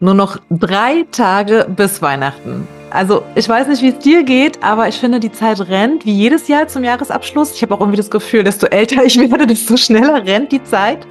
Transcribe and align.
Nur 0.00 0.14
noch 0.14 0.38
drei 0.48 1.06
Tage 1.10 1.66
bis 1.74 2.00
Weihnachten. 2.00 2.68
Also 2.90 3.22
ich 3.34 3.48
weiß 3.48 3.66
nicht, 3.66 3.82
wie 3.82 3.88
es 3.88 3.98
dir 3.98 4.22
geht, 4.22 4.62
aber 4.62 4.88
ich 4.88 4.94
finde, 4.94 5.18
die 5.18 5.32
Zeit 5.32 5.60
rennt 5.68 6.06
wie 6.06 6.12
jedes 6.12 6.46
Jahr 6.46 6.68
zum 6.68 6.84
Jahresabschluss. 6.84 7.54
Ich 7.54 7.62
habe 7.62 7.74
auch 7.74 7.80
irgendwie 7.80 7.96
das 7.96 8.10
Gefühl, 8.10 8.44
desto 8.44 8.66
älter 8.66 9.04
ich 9.04 9.18
werde, 9.30 9.46
desto 9.46 9.76
schneller 9.76 10.24
rennt 10.24 10.52
die 10.52 10.62
Zeit. 10.62 11.06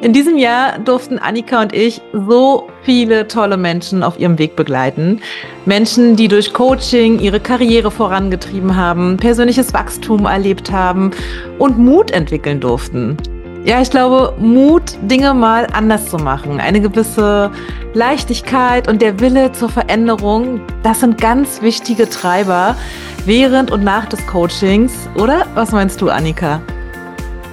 In 0.00 0.12
diesem 0.12 0.38
Jahr 0.38 0.78
durften 0.78 1.18
Annika 1.18 1.62
und 1.62 1.72
ich 1.74 2.00
so 2.12 2.68
viele 2.82 3.26
tolle 3.26 3.56
Menschen 3.56 4.02
auf 4.02 4.18
ihrem 4.18 4.38
Weg 4.38 4.54
begleiten. 4.54 5.20
Menschen, 5.66 6.14
die 6.14 6.28
durch 6.28 6.52
Coaching 6.52 7.18
ihre 7.18 7.40
Karriere 7.40 7.90
vorangetrieben 7.90 8.76
haben, 8.76 9.16
persönliches 9.16 9.74
Wachstum 9.74 10.26
erlebt 10.26 10.70
haben 10.70 11.10
und 11.58 11.78
Mut 11.78 12.10
entwickeln 12.10 12.60
durften. 12.60 13.16
Ja, 13.64 13.80
ich 13.80 13.88
glaube, 13.88 14.34
Mut, 14.38 14.98
Dinge 15.00 15.32
mal 15.32 15.66
anders 15.72 16.10
zu 16.10 16.18
machen, 16.18 16.60
eine 16.60 16.82
gewisse 16.82 17.50
Leichtigkeit 17.94 18.88
und 18.88 19.00
der 19.00 19.20
Wille 19.20 19.52
zur 19.52 19.70
Veränderung, 19.70 20.60
das 20.82 21.00
sind 21.00 21.18
ganz 21.18 21.62
wichtige 21.62 22.06
Treiber 22.10 22.76
während 23.24 23.70
und 23.70 23.82
nach 23.82 24.04
des 24.04 24.26
Coachings, 24.26 24.92
oder? 25.14 25.46
Was 25.54 25.72
meinst 25.72 26.02
du, 26.02 26.10
Annika? 26.10 26.60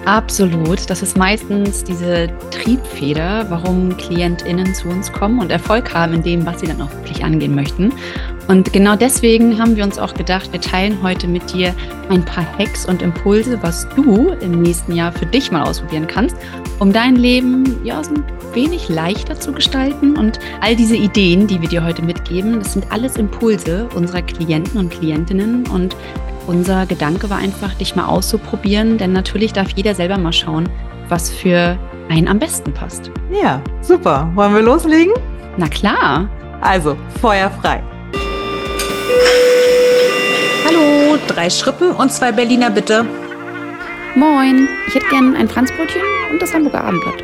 Absolut. 0.04 0.90
Das 0.90 1.02
ist 1.02 1.16
meistens 1.16 1.86
diese 1.86 2.28
Triebfeder, 2.50 3.46
warum 3.50 3.96
KlientInnen 3.96 4.74
zu 4.74 4.90
uns 4.90 5.14
kommen 5.14 5.40
und 5.40 5.50
Erfolg 5.50 5.94
haben 5.94 6.16
in 6.16 6.24
dem, 6.24 6.46
was 6.46 6.60
sie 6.60 6.68
dann 6.68 6.82
auch 6.82 6.92
wirklich 6.92 7.24
angehen 7.24 7.56
möchten. 7.56 7.94
Und 8.52 8.74
genau 8.74 8.98
deswegen 8.98 9.58
haben 9.58 9.78
wir 9.78 9.86
uns 9.86 9.98
auch 9.98 10.14
gedacht, 10.14 10.52
wir 10.52 10.60
teilen 10.60 11.02
heute 11.02 11.26
mit 11.26 11.54
dir 11.54 11.74
ein 12.10 12.26
paar 12.26 12.46
Hacks 12.60 12.86
und 12.86 13.02
Impulse, 13.02 13.58
was 13.62 13.88
du 13.96 14.32
im 14.42 14.62
nächsten 14.62 14.94
Jahr 14.94 15.14
für 15.14 15.26
dich 15.26 15.54
mal 15.54 15.64
ausprobieren 15.64 16.06
kannst, 16.06 16.36
um 16.80 16.92
dein 16.92 17.16
Leben 17.16 17.80
ja 17.86 18.04
so 18.04 18.14
ein 18.14 18.26
wenig 18.54 18.90
leichter 18.90 19.40
zu 19.40 19.54
gestalten. 19.54 20.18
Und 20.18 20.40
all 20.60 20.76
diese 20.76 20.98
Ideen, 20.98 21.48
die 21.48 21.62
wir 21.62 21.70
dir 21.70 21.82
heute 21.82 22.02
mitgeben, 22.02 22.60
das 22.60 22.74
sind 22.74 22.92
alles 22.92 23.16
Impulse 23.16 23.88
unserer 23.96 24.22
Klienten 24.22 24.82
und 24.82 24.92
Klientinnen 24.92 25.66
und 25.68 25.96
unser 26.46 26.86
Gedanke 26.86 27.30
war 27.30 27.38
einfach, 27.38 27.74
dich 27.76 27.96
mal 27.96 28.08
auszuprobieren, 28.08 28.98
denn 28.98 29.14
natürlich 29.14 29.54
darf 29.54 29.70
jeder 29.78 29.96
selber 29.96 30.18
mal 30.18 30.34
schauen, 30.34 30.68
was 31.08 31.30
für 31.30 31.78
einen 32.10 32.28
am 32.28 32.38
besten 32.38 32.74
passt. 32.74 33.12
Ja, 33.32 33.62
super. 33.80 34.30
Wollen 34.36 34.54
wir 34.54 34.62
loslegen? 34.62 35.14
Na 35.56 35.70
klar. 35.70 36.28
Also, 36.60 36.98
Feuer 37.22 37.50
frei. 37.50 37.82
Hallo, 40.66 41.18
drei 41.28 41.50
Schrippen 41.50 41.92
und 41.92 42.12
zwei 42.12 42.32
Berliner 42.32 42.70
bitte. 42.70 43.06
Moin, 44.16 44.68
ich 44.88 44.96
hätte 44.96 45.08
gern 45.10 45.36
ein 45.36 45.48
Franzbrötchen 45.48 46.02
und 46.32 46.42
das 46.42 46.54
Hamburger 46.54 46.84
Abendblatt. 46.84 47.24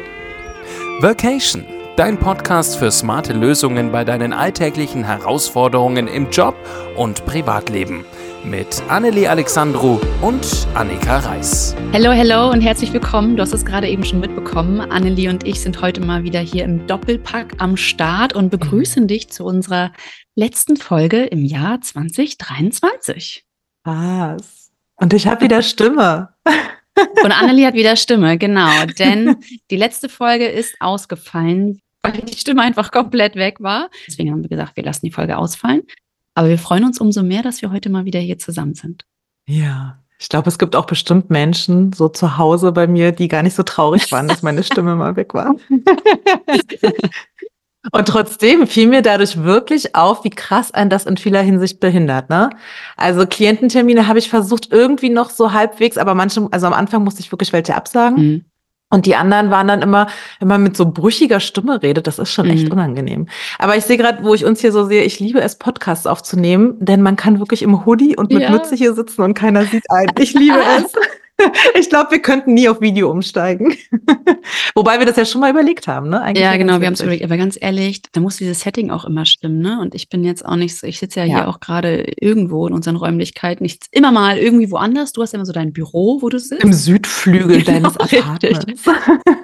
Vacation, 1.01 1.65
dein 1.95 2.17
Podcast 2.17 2.77
für 2.77 2.91
smarte 2.91 3.33
Lösungen 3.33 3.91
bei 3.91 4.03
deinen 4.03 4.33
alltäglichen 4.33 5.03
Herausforderungen 5.03 6.07
im 6.07 6.29
Job 6.29 6.55
und 6.95 7.25
Privatleben 7.25 8.05
mit 8.43 8.81
Annelie 8.87 9.29
Alexandru 9.29 9.99
und 10.21 10.67
Annika 10.73 11.19
Reis. 11.19 11.75
Hallo, 11.91 12.11
hallo 12.11 12.49
und 12.49 12.61
herzlich 12.61 12.93
willkommen. 12.93 13.35
Du 13.35 13.41
hast 13.41 13.53
es 13.53 13.65
gerade 13.65 13.87
eben 13.87 14.03
schon 14.05 14.19
mitbekommen. 14.19 14.79
Annelie 14.79 15.29
und 15.29 15.45
ich 15.45 15.59
sind 15.59 15.81
heute 15.81 16.01
mal 16.01 16.23
wieder 16.23 16.39
hier 16.39 16.63
im 16.63 16.87
Doppelpack 16.87 17.55
am 17.57 17.75
Start 17.75 18.33
und 18.33 18.49
begrüßen 18.49 19.07
dich 19.07 19.29
zu 19.29 19.43
unserer 19.43 19.91
letzten 20.37 20.77
Folge 20.77 21.23
im 21.25 21.43
Jahr 21.43 21.81
2023. 21.81 23.43
Was? 23.83 24.71
Und 24.95 25.13
ich 25.13 25.27
habe 25.27 25.41
wieder 25.41 25.63
Stimme. 25.63 26.29
Und 27.23 27.31
Annelie 27.31 27.65
hat 27.65 27.73
wieder 27.73 27.95
Stimme, 27.95 28.37
genau. 28.37 28.85
Denn 28.99 29.37
die 29.69 29.75
letzte 29.77 30.09
Folge 30.09 30.47
ist 30.47 30.75
ausgefallen, 30.79 31.79
weil 32.03 32.13
die 32.13 32.37
Stimme 32.37 32.61
einfach 32.61 32.91
komplett 32.91 33.35
weg 33.35 33.57
war. 33.59 33.89
Deswegen 34.07 34.31
haben 34.31 34.43
wir 34.43 34.49
gesagt, 34.49 34.75
wir 34.75 34.83
lassen 34.83 35.05
die 35.05 35.11
Folge 35.11 35.37
ausfallen. 35.37 35.83
Aber 36.35 36.49
wir 36.49 36.59
freuen 36.59 36.85
uns 36.85 36.99
umso 37.01 37.23
mehr, 37.23 37.41
dass 37.41 37.61
wir 37.61 37.71
heute 37.71 37.89
mal 37.89 38.05
wieder 38.05 38.19
hier 38.19 38.37
zusammen 38.37 38.75
sind. 38.75 39.05
Ja, 39.47 40.03
ich 40.19 40.29
glaube, 40.29 40.49
es 40.49 40.59
gibt 40.59 40.75
auch 40.75 40.85
bestimmt 40.85 41.29
Menschen 41.29 41.93
so 41.93 42.09
zu 42.09 42.37
Hause 42.37 42.71
bei 42.71 42.87
mir, 42.87 43.11
die 43.11 43.27
gar 43.27 43.43
nicht 43.43 43.55
so 43.55 43.63
traurig 43.63 44.11
waren, 44.11 44.27
dass 44.27 44.43
meine 44.43 44.63
Stimme 44.63 44.95
mal 44.95 45.15
weg 45.15 45.33
war. 45.33 45.55
Und 47.91 48.07
trotzdem 48.07 48.67
fiel 48.67 48.87
mir 48.87 49.01
dadurch 49.01 49.43
wirklich 49.43 49.95
auf, 49.95 50.23
wie 50.23 50.29
krass 50.29 50.73
ein 50.73 50.89
das 50.89 51.05
in 51.05 51.17
vieler 51.17 51.41
Hinsicht 51.41 51.79
behindert. 51.79 52.29
Ne? 52.29 52.49
Also 52.95 53.25
Kliententermine 53.25 54.07
habe 54.07 54.19
ich 54.19 54.29
versucht 54.29 54.71
irgendwie 54.71 55.09
noch 55.09 55.29
so 55.29 55.53
halbwegs, 55.53 55.97
aber 55.97 56.15
manche, 56.15 56.47
also 56.51 56.67
am 56.67 56.73
Anfang 56.73 57.03
musste 57.03 57.21
ich 57.21 57.31
wirklich 57.31 57.53
welche 57.53 57.75
absagen. 57.75 58.23
Mhm. 58.23 58.45
Und 58.89 59.05
die 59.05 59.15
anderen 59.15 59.49
waren 59.49 59.67
dann 59.67 59.81
immer, 59.81 60.07
wenn 60.39 60.47
man 60.47 60.63
mit 60.63 60.77
so 60.77 60.89
brüchiger 60.89 61.41
Stimme 61.41 61.83
redet, 61.83 62.07
das 62.07 62.19
ist 62.19 62.31
schon 62.31 62.49
echt 62.49 62.67
mhm. 62.67 62.71
unangenehm. 62.71 63.27
Aber 63.59 63.75
ich 63.75 63.83
sehe 63.83 63.97
gerade, 63.97 64.23
wo 64.23 64.33
ich 64.33 64.45
uns 64.45 64.61
hier 64.61 64.71
so 64.71 64.85
sehe, 64.85 65.03
ich 65.03 65.19
liebe 65.19 65.41
es, 65.41 65.57
Podcasts 65.57 66.07
aufzunehmen, 66.07 66.75
denn 66.79 67.01
man 67.01 67.17
kann 67.17 67.39
wirklich 67.39 67.63
im 67.63 67.85
Hoodie 67.85 68.15
und 68.15 68.31
mit 68.31 68.43
ja. 68.43 68.49
Mütze 68.49 68.75
hier 68.75 68.93
sitzen 68.93 69.23
und 69.23 69.33
keiner 69.33 69.65
sieht 69.65 69.83
einen. 69.89 70.11
Ich 70.19 70.33
liebe 70.33 70.57
es. 70.77 70.93
ich 71.79 71.89
glaube, 71.89 72.11
wir 72.11 72.21
könnten 72.21 72.53
nie 72.53 72.67
auf 72.67 72.81
Video 72.81 73.11
umsteigen. 73.11 73.75
Wobei 74.75 74.99
wir 74.99 75.05
das 75.05 75.17
ja 75.17 75.25
schon 75.25 75.41
mal 75.41 75.51
überlegt 75.51 75.87
haben, 75.87 76.09
ne? 76.09 76.21
Eigentlich 76.21 76.43
ja, 76.43 76.57
genau, 76.57 76.79
wir 76.79 76.87
haben 76.87 76.93
es 76.93 77.01
überlegt. 77.01 77.23
Aber 77.23 77.37
ganz 77.37 77.57
ehrlich, 77.59 78.01
da 78.11 78.21
muss 78.21 78.37
dieses 78.37 78.61
Setting 78.61 78.89
auch 78.89 79.05
immer 79.05 79.25
stimmen, 79.25 79.59
ne? 79.59 79.79
Und 79.79 79.93
ich 79.93 80.09
bin 80.09 80.23
jetzt 80.23 80.45
auch 80.45 80.55
nicht 80.55 80.77
so, 80.77 80.87
ich 80.87 80.99
sitze 80.99 81.19
ja, 81.19 81.25
ja, 81.25 81.35
hier 81.35 81.47
auch 81.47 81.59
gerade 81.59 82.05
irgendwo 82.19 82.65
in 82.67 82.73
unseren 82.73 82.95
Räumlichkeiten. 82.95 83.65
Ich 83.65 83.73
sitze 83.73 83.89
immer 83.91 84.11
mal 84.11 84.37
irgendwie 84.37 84.71
woanders. 84.71 85.13
Du 85.13 85.21
hast 85.21 85.33
ja 85.33 85.37
immer 85.37 85.45
so 85.45 85.53
dein 85.53 85.73
Büro, 85.73 86.21
wo 86.21 86.29
du 86.29 86.39
sitzt. 86.39 86.63
Im 86.63 86.73
Südflügel 86.73 87.63
genau, 87.63 87.91
deines 87.91 87.97
Apartments. 87.97 88.85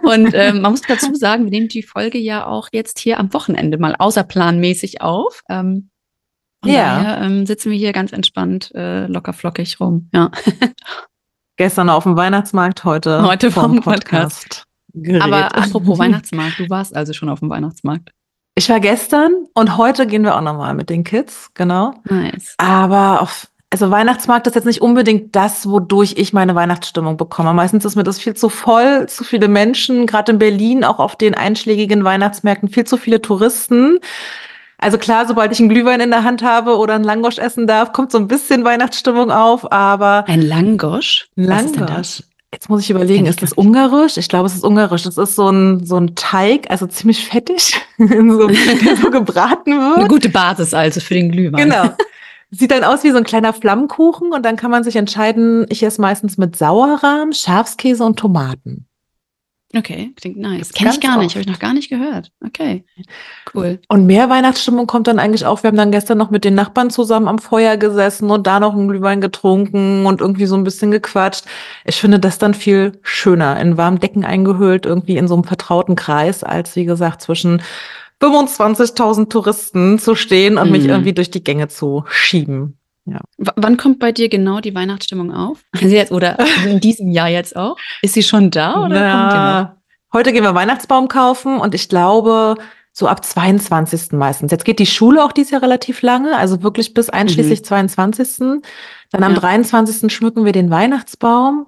Und 0.03 0.31
ähm, 0.33 0.61
man 0.61 0.71
muss 0.71 0.81
dazu 0.81 1.13
sagen, 1.15 1.45
wir 1.45 1.51
nehmen 1.51 1.67
die 1.67 1.83
Folge 1.83 2.17
ja 2.17 2.45
auch 2.45 2.69
jetzt 2.71 2.99
hier 2.99 3.19
am 3.19 3.33
Wochenende 3.33 3.77
mal 3.77 3.95
außerplanmäßig 3.97 5.01
auf. 5.01 5.41
Ähm, 5.49 5.89
ja. 6.65 7.03
daher 7.03 7.25
ähm, 7.25 7.45
sitzen 7.45 7.71
wir 7.71 7.77
hier 7.77 7.91
ganz 7.93 8.13
entspannt, 8.13 8.71
äh, 8.73 9.05
locker 9.07 9.33
flockig 9.33 9.79
rum. 9.79 10.09
Ja. 10.13 10.31
Gestern 11.57 11.89
auf 11.89 12.03
dem 12.03 12.15
Weihnachtsmarkt, 12.15 12.83
heute, 12.83 13.21
heute 13.21 13.51
vom 13.51 13.79
Podcast. 13.81 14.65
Podcast. 14.93 15.21
Aber 15.23 15.55
apropos 15.55 15.99
Weihnachtsmarkt, 15.99 16.59
du 16.59 16.69
warst 16.69 16.95
also 16.95 17.13
schon 17.13 17.29
auf 17.29 17.39
dem 17.39 17.49
Weihnachtsmarkt. 17.49 18.11
Ich 18.55 18.69
war 18.69 18.79
gestern 18.79 19.31
und 19.53 19.77
heute 19.77 20.07
gehen 20.07 20.23
wir 20.23 20.35
auch 20.35 20.41
nochmal 20.41 20.73
mit 20.73 20.89
den 20.89 21.03
Kids, 21.03 21.49
genau. 21.53 21.93
Nice. 22.09 22.55
Aber 22.57 23.21
auf, 23.21 23.47
also 23.69 23.91
Weihnachtsmarkt 23.91 24.47
ist 24.47 24.55
jetzt 24.55 24.65
nicht 24.65 24.81
unbedingt 24.81 25.35
das, 25.35 25.67
wodurch 25.69 26.15
ich 26.17 26.33
meine 26.33 26.55
Weihnachtsstimmung 26.55 27.17
bekomme. 27.17 27.53
Meistens 27.53 27.85
ist 27.85 27.95
mir 27.95 28.03
das 28.03 28.19
viel 28.19 28.35
zu 28.35 28.49
voll, 28.49 29.07
zu 29.07 29.23
viele 29.23 29.47
Menschen, 29.47 30.07
gerade 30.07 30.31
in 30.31 30.39
Berlin, 30.39 30.83
auch 30.83 30.99
auf 30.99 31.15
den 31.15 31.35
einschlägigen 31.35 32.03
Weihnachtsmärkten, 32.03 32.69
viel 32.69 32.85
zu 32.85 32.97
viele 32.97 33.21
Touristen. 33.21 33.99
Also 34.83 34.97
klar, 34.97 35.25
sobald 35.25 35.53
ich 35.53 35.59
einen 35.59 35.69
Glühwein 35.69 36.01
in 36.01 36.09
der 36.09 36.25
Hand 36.25 36.43
habe 36.43 36.77
oder 36.77 36.95
einen 36.95 37.05
Langosch 37.05 37.37
essen 37.37 37.67
darf, 37.67 37.93
kommt 37.93 38.11
so 38.11 38.17
ein 38.17 38.27
bisschen 38.27 38.65
Weihnachtsstimmung 38.65 39.31
auf, 39.31 39.71
aber. 39.71 40.25
Ein 40.27 40.41
Langosch? 40.41 41.29
Langosch. 41.35 42.21
Jetzt 42.51 42.69
muss 42.69 42.81
ich 42.81 42.89
überlegen, 42.89 43.25
ist 43.25 43.41
das 43.41 43.53
ungarisch? 43.53 44.17
Ich 44.17 44.27
glaube, 44.27 44.45
es 44.45 44.53
ist 44.53 44.65
ungarisch. 44.65 45.03
Das 45.03 45.17
ist 45.17 45.35
so 45.35 45.49
ein, 45.49 45.85
so 45.85 45.97
ein 45.97 46.15
Teig, 46.15 46.69
also 46.69 46.85
ziemlich 46.85 47.25
fettig, 47.25 47.73
so, 47.97 48.47
der 48.47 48.97
so 49.01 49.09
gebraten 49.09 49.71
wird. 49.79 49.99
Eine 49.99 50.07
gute 50.09 50.29
Basis 50.29 50.73
also 50.73 50.99
für 50.99 51.13
den 51.13 51.31
Glühwein. 51.31 51.69
Genau. 51.69 51.89
Sieht 52.51 52.69
dann 52.69 52.83
aus 52.83 53.05
wie 53.05 53.11
so 53.11 53.17
ein 53.17 53.23
kleiner 53.23 53.53
Flammkuchen 53.53 54.33
und 54.33 54.45
dann 54.45 54.57
kann 54.57 54.69
man 54.69 54.83
sich 54.83 54.97
entscheiden, 54.97 55.65
ich 55.69 55.81
esse 55.81 56.01
meistens 56.01 56.37
mit 56.37 56.57
Sauerrahm, 56.57 57.31
Schafskäse 57.31 58.03
und 58.03 58.19
Tomaten. 58.19 58.85
Okay, 59.75 60.13
klingt 60.15 60.37
nice. 60.37 60.71
Kenne 60.71 60.91
ich 60.91 60.99
gar 60.99 61.17
nicht, 61.17 61.33
habe 61.33 61.41
ich 61.41 61.47
noch 61.47 61.57
gar 61.57 61.73
nicht 61.73 61.89
gehört. 61.89 62.31
Okay, 62.45 62.85
cool. 63.55 63.79
Und 63.87 64.05
mehr 64.05 64.29
Weihnachtsstimmung 64.29 64.85
kommt 64.85 65.07
dann 65.07 65.17
eigentlich 65.17 65.47
auch. 65.47 65.63
Wir 65.63 65.69
haben 65.69 65.77
dann 65.77 65.91
gestern 65.91 66.19
noch 66.19 66.29
mit 66.29 66.45
den 66.45 66.53
Nachbarn 66.53 66.91
zusammen 66.91 67.27
am 67.27 67.39
Feuer 67.39 67.75
gesessen 67.77 68.29
und 68.29 68.45
da 68.45 68.59
noch 68.59 68.73
einen 68.73 68.87
Glühwein 68.87 69.19
getrunken 69.19 70.05
und 70.05 70.21
irgendwie 70.21 70.45
so 70.45 70.55
ein 70.55 70.63
bisschen 70.63 70.91
gequatscht. 70.91 71.45
Ich 71.85 71.95
finde 71.95 72.19
das 72.19 72.37
dann 72.37 72.53
viel 72.53 72.99
schöner, 73.01 73.59
in 73.59 73.75
warmen 73.75 73.99
Decken 73.99 74.25
eingehüllt, 74.25 74.85
irgendwie 74.85 75.17
in 75.17 75.27
so 75.27 75.33
einem 75.33 75.43
vertrauten 75.43 75.95
Kreis, 75.95 76.43
als 76.43 76.75
wie 76.75 76.85
gesagt 76.85 77.23
zwischen 77.23 77.63
25.000 78.21 79.29
Touristen 79.29 79.97
zu 79.97 80.13
stehen 80.13 80.59
und 80.59 80.67
mhm. 80.67 80.71
mich 80.71 80.85
irgendwie 80.85 81.13
durch 81.13 81.31
die 81.31 81.43
Gänge 81.43 81.67
zu 81.67 82.03
schieben. 82.07 82.77
Ja. 83.05 83.19
W 83.37 83.51
wann 83.55 83.77
kommt 83.77 83.99
bei 83.99 84.11
dir 84.11 84.29
genau 84.29 84.59
die 84.59 84.73
Weihnachtsstimmung 84.73 85.31
auf? 85.33 85.63
Also 85.73 85.95
jetzt, 85.95 86.11
oder 86.11 86.37
in 86.65 86.79
diesem 86.79 87.11
Jahr 87.11 87.29
jetzt 87.29 87.55
auch? 87.55 87.77
Ist 88.01 88.13
sie 88.13 88.23
schon 88.23 88.49
da 88.51 88.85
oder 88.85 88.99
Na, 88.99 89.63
kommt 89.63 89.73
die? 89.73 90.17
Heute 90.17 90.31
gehen 90.31 90.43
wir 90.43 90.55
Weihnachtsbaum 90.55 91.07
kaufen 91.07 91.59
und 91.59 91.73
ich 91.73 91.89
glaube, 91.89 92.55
so 92.93 93.07
ab 93.07 93.25
22. 93.25 94.11
meistens. 94.11 94.51
Jetzt 94.51 94.65
geht 94.65 94.79
die 94.79 94.85
Schule 94.85 95.23
auch 95.23 95.31
dieses 95.31 95.51
Jahr 95.51 95.63
relativ 95.63 96.03
lange, 96.03 96.37
also 96.37 96.61
wirklich 96.61 96.93
bis 96.93 97.09
einschließlich 97.09 97.61
mhm. 97.61 97.65
22. 97.65 98.61
Dann 99.09 99.23
am 99.23 99.33
ja. 99.33 99.39
23. 99.39 100.13
schmücken 100.13 100.45
wir 100.45 100.51
den 100.51 100.69
Weihnachtsbaum 100.69 101.65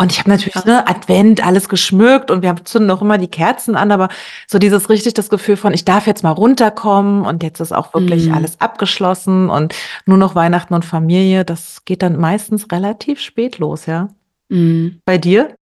und 0.00 0.12
ich 0.12 0.20
habe 0.20 0.30
natürlich 0.30 0.64
ne, 0.64 0.86
Advent, 0.86 1.44
alles 1.44 1.68
geschmückt 1.68 2.30
und 2.30 2.42
wir 2.42 2.54
zünden 2.64 2.86
noch 2.86 3.02
immer 3.02 3.18
die 3.18 3.26
Kerzen 3.26 3.74
an, 3.74 3.90
aber 3.90 4.08
so 4.46 4.60
dieses 4.60 4.88
richtig 4.88 5.14
das 5.14 5.28
Gefühl 5.28 5.56
von, 5.56 5.74
ich 5.74 5.84
darf 5.84 6.06
jetzt 6.06 6.22
mal 6.22 6.30
runterkommen 6.30 7.26
und 7.26 7.42
jetzt 7.42 7.58
ist 7.58 7.72
auch 7.72 7.92
wirklich 7.94 8.26
mhm. 8.26 8.34
alles 8.34 8.60
abgeschlossen 8.60 9.50
und 9.50 9.74
nur 10.06 10.16
noch 10.16 10.36
Weihnachten 10.36 10.72
und 10.72 10.84
Familie, 10.84 11.44
das 11.44 11.84
geht 11.84 12.02
dann 12.02 12.16
meistens 12.16 12.70
relativ 12.70 13.20
spät 13.20 13.58
los, 13.58 13.86
ja. 13.86 14.08
Mhm. 14.48 15.00
Bei 15.04 15.18
dir? 15.18 15.56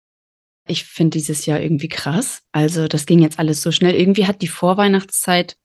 Ich 0.68 0.84
finde 0.84 1.16
dieses 1.16 1.46
Jahr 1.46 1.60
irgendwie 1.60 1.88
krass. 1.88 2.42
Also 2.52 2.88
das 2.88 3.06
ging 3.06 3.20
jetzt 3.20 3.38
alles 3.38 3.62
so 3.62 3.72
schnell. 3.72 3.94
Irgendwie 3.94 4.26
hat 4.26 4.42
die 4.42 4.48
Vorweihnachtszeit 4.48 5.56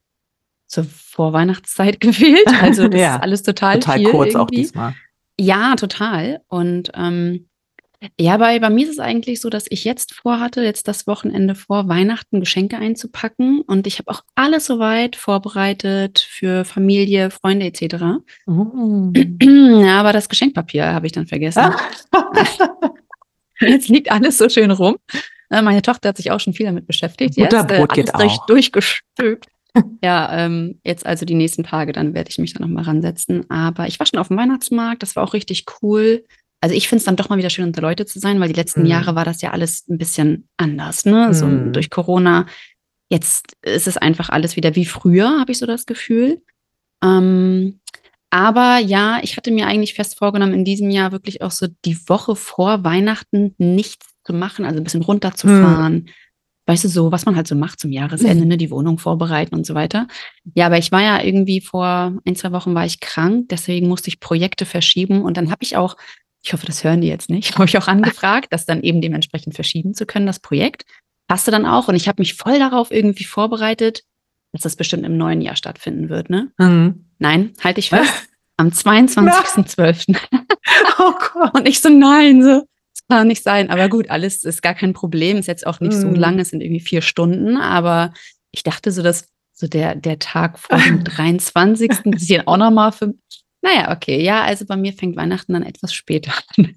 zur 0.68 0.86
Vorweihnachtszeit 0.86 2.00
gewählt. 2.00 2.48
Also 2.62 2.88
das 2.88 3.02
ja, 3.02 3.16
ist 3.16 3.22
alles 3.22 3.44
total, 3.44 3.80
total 3.80 4.04
kurz 4.04 4.28
irgendwie. 4.28 4.38
auch 4.38 4.48
diesmal. 4.50 4.96
Ja, 5.38 5.76
total. 5.76 6.42
Und 6.48 6.92
ähm, 6.94 7.48
ja, 8.20 8.38
bei, 8.38 8.60
bei 8.60 8.70
mir 8.70 8.86
ist 8.86 8.94
es 8.94 9.00
eigentlich 9.00 9.42
so, 9.42 9.50
dass 9.50 9.66
ich 9.70 9.84
jetzt 9.84 10.14
vorhatte, 10.14 10.64
jetzt 10.64 10.88
das 10.88 11.06
Wochenende 11.06 11.54
vor 11.54 11.88
Weihnachten 11.88 12.40
Geschenke 12.40 12.78
einzupacken. 12.78 13.62
Und 13.62 13.86
ich 13.86 14.00
habe 14.00 14.12
auch 14.12 14.24
alles 14.34 14.66
soweit 14.66 15.16
vorbereitet 15.16 16.20
für 16.20 16.66
Familie, 16.66 17.30
Freunde 17.30 17.68
etc. 17.68 18.22
Oh. 18.48 19.12
Ja, 19.82 20.00
aber 20.00 20.14
das 20.14 20.30
Geschenkpapier 20.30 20.86
habe 20.86 21.06
ich 21.06 21.12
dann 21.12 21.28
vergessen. 21.28 21.74
Jetzt 23.60 23.90
liegt 23.90 24.12
alles 24.12 24.38
so 24.38 24.50
schön 24.50 24.72
rum. 24.72 24.98
Äh, 25.50 25.62
Meine 25.62 25.82
Tochter 25.82 26.10
hat 26.10 26.18
sich 26.18 26.32
auch 26.32 26.40
schon 26.40 26.54
viel 26.54 26.66
damit 26.66 26.88
beschäftigt. 26.88 27.38
Jetzt 27.38 27.54
äh, 27.54 27.58
Butterbrot 27.58 28.14
alles 28.14 28.34
geht 28.34 28.42
durchgestülpt. 28.48 29.48
ja, 30.04 30.46
ähm, 30.46 30.80
jetzt 30.84 31.06
also 31.06 31.26
die 31.26 31.36
nächsten 31.36 31.64
Tage, 31.64 31.94
dann 31.94 32.14
werde 32.14 32.30
ich 32.30 32.38
mich 32.38 32.54
da 32.54 32.60
nochmal 32.60 32.84
ransetzen. 32.84 33.50
Aber 33.50 33.88
ich 33.88 34.00
war 34.00 34.06
schon 34.06 34.20
auf 34.20 34.28
dem 34.28 34.38
Weihnachtsmarkt, 34.38 35.02
das 35.04 35.16
war 35.16 35.24
auch 35.24 35.34
richtig 35.34 35.66
cool. 35.82 36.26
Also 36.62 36.76
ich 36.76 36.88
finde 36.88 37.00
es 37.00 37.06
dann 37.06 37.16
doch 37.16 37.30
mal 37.30 37.38
wieder 37.40 37.50
schön, 37.50 37.66
unter 37.66 37.82
Leute 37.82 38.06
zu 38.06 38.20
sein, 38.20 38.40
weil 38.40 38.48
die 38.48 38.54
letzten 38.60 38.82
Mhm. 38.82 38.88
Jahre 38.88 39.16
war 39.16 39.26
das 39.26 39.42
ja 39.42 39.52
alles 39.52 39.88
ein 39.90 39.98
bisschen 39.98 40.48
anders, 40.58 41.06
ne? 41.06 41.34
So 41.34 41.48
Mhm. 41.48 41.74
durch 41.74 41.90
Corona. 41.90 42.46
Jetzt 43.10 43.54
ist 43.64 43.88
es 43.88 43.98
einfach 43.98 44.30
alles 44.30 44.56
wieder 44.56 44.76
wie 44.76 44.86
früher, 44.86 45.40
habe 45.40 45.52
ich 45.52 45.58
so 45.58 45.66
das 45.66 45.86
Gefühl. 45.86 46.42
Ähm, 47.04 47.80
aber 48.30 48.78
ja, 48.78 49.20
ich 49.24 49.36
hatte 49.36 49.52
mir 49.52 49.68
eigentlich 49.68 49.94
fest 49.96 50.18
vorgenommen, 50.18 50.54
in 50.54 50.64
diesem 50.64 50.90
Jahr 50.90 51.12
wirklich 51.12 51.42
auch 51.42 51.52
so 51.52 51.68
die 51.84 51.98
Woche 52.08 52.36
vor 52.36 52.84
Weihnachten 52.84 53.56
nichts 53.58 54.06
zu 54.24 54.34
machen, 54.34 54.64
also 54.66 54.78
ein 54.80 54.84
bisschen 54.84 55.02
runterzufahren. 55.02 56.10
Weißt 56.68 56.84
du, 56.84 56.88
so, 56.88 57.12
was 57.12 57.26
man 57.26 57.36
halt 57.36 57.48
so 57.48 57.56
macht 57.56 57.80
zum 57.80 57.92
Jahresende, 57.92 58.46
ne, 58.46 58.56
die 58.56 58.72
Wohnung 58.72 59.00
vorbereiten 59.00 59.56
und 59.56 59.66
so 59.66 59.74
weiter. 59.74 60.08
Ja, 60.54 60.68
aber 60.68 60.78
ich 60.78 60.92
war 60.92 61.02
ja 61.02 61.22
irgendwie 61.24 61.60
vor 61.60 62.14
ein, 62.26 62.36
zwei 62.36 62.52
Wochen 62.54 62.74
war 62.76 62.86
ich 62.86 63.00
krank, 63.00 63.50
deswegen 63.50 63.88
musste 63.90 64.10
ich 64.10 64.20
Projekte 64.20 64.66
verschieben 64.66 65.24
und 65.24 65.36
dann 65.38 65.50
habe 65.52 65.64
ich 65.64 65.76
auch, 65.76 65.98
ich 66.44 66.54
hoffe, 66.54 66.66
das 66.66 66.84
hören 66.84 67.02
die 67.02 67.08
jetzt 67.08 67.30
nicht, 67.30 67.54
habe 67.56 67.66
ich 67.66 67.78
auch 67.78 67.88
angefragt, 67.88 68.48
das 68.52 68.66
dann 68.66 68.82
eben 68.82 69.02
dementsprechend 69.02 69.56
verschieben 69.56 69.94
zu 69.94 70.06
können, 70.06 70.26
das 70.26 70.40
Projekt. 70.40 70.84
Passte 71.28 71.52
dann 71.52 71.66
auch 71.66 71.88
und 71.88 71.96
ich 71.96 72.08
habe 72.08 72.22
mich 72.22 72.34
voll 72.34 72.60
darauf 72.60 72.92
irgendwie 72.92 73.24
vorbereitet, 73.24 74.02
dass 74.54 74.64
das 74.64 74.76
bestimmt 74.76 75.06
im 75.06 75.16
neuen 75.18 75.40
Jahr 75.42 75.56
stattfinden 75.56 76.10
wird, 76.10 76.30
ne? 76.30 76.52
Mhm. 76.58 77.06
Nein, 77.20 77.54
halte 77.64 77.80
ich 77.80 77.90
fest. 77.90 78.28
Am 78.58 78.70
22.12. 78.70 80.18
Oh 81.00 81.14
Gott. 81.34 81.54
Und 81.56 81.68
ich 81.68 81.80
so, 81.82 81.90
nein, 81.90 82.44
so, 82.44 82.50
das 82.60 83.08
kann 83.10 83.28
nicht 83.28 83.44
sein. 83.44 83.70
Aber 83.70 83.90
gut, 83.90 84.10
alles 84.10 84.44
ist 84.44 84.62
gar 84.62 84.76
kein 84.76 84.94
Problem. 84.94 85.38
Ist 85.38 85.48
jetzt 85.48 85.66
auch 85.66 85.80
nicht 85.80 85.94
so 85.94 86.08
Mm. 86.08 86.16
lang, 86.16 86.40
es 86.40 86.50
sind 86.50 86.62
irgendwie 86.62 86.80
vier 86.80 87.02
Stunden. 87.02 87.58
Aber 87.58 88.14
ich 88.52 88.62
dachte 88.64 88.92
so, 88.92 89.02
dass 89.02 89.28
so 89.54 89.68
der, 89.68 89.96
der 89.96 90.20
Tag 90.20 90.60
vor 90.60 90.78
dem 90.78 91.04
23. 91.04 91.90
das 92.06 92.22
ist 92.22 92.30
ja 92.30 92.44
auch 92.46 92.58
nochmal 92.58 92.92
für. 92.92 93.14
Naja, 93.62 93.92
okay. 93.92 94.22
Ja, 94.24 94.44
also 94.44 94.66
bei 94.66 94.76
mir 94.76 94.94
fängt 94.94 95.16
Weihnachten 95.16 95.54
dann 95.54 95.64
etwas 95.64 95.94
später 95.94 96.32
an. 96.58 96.76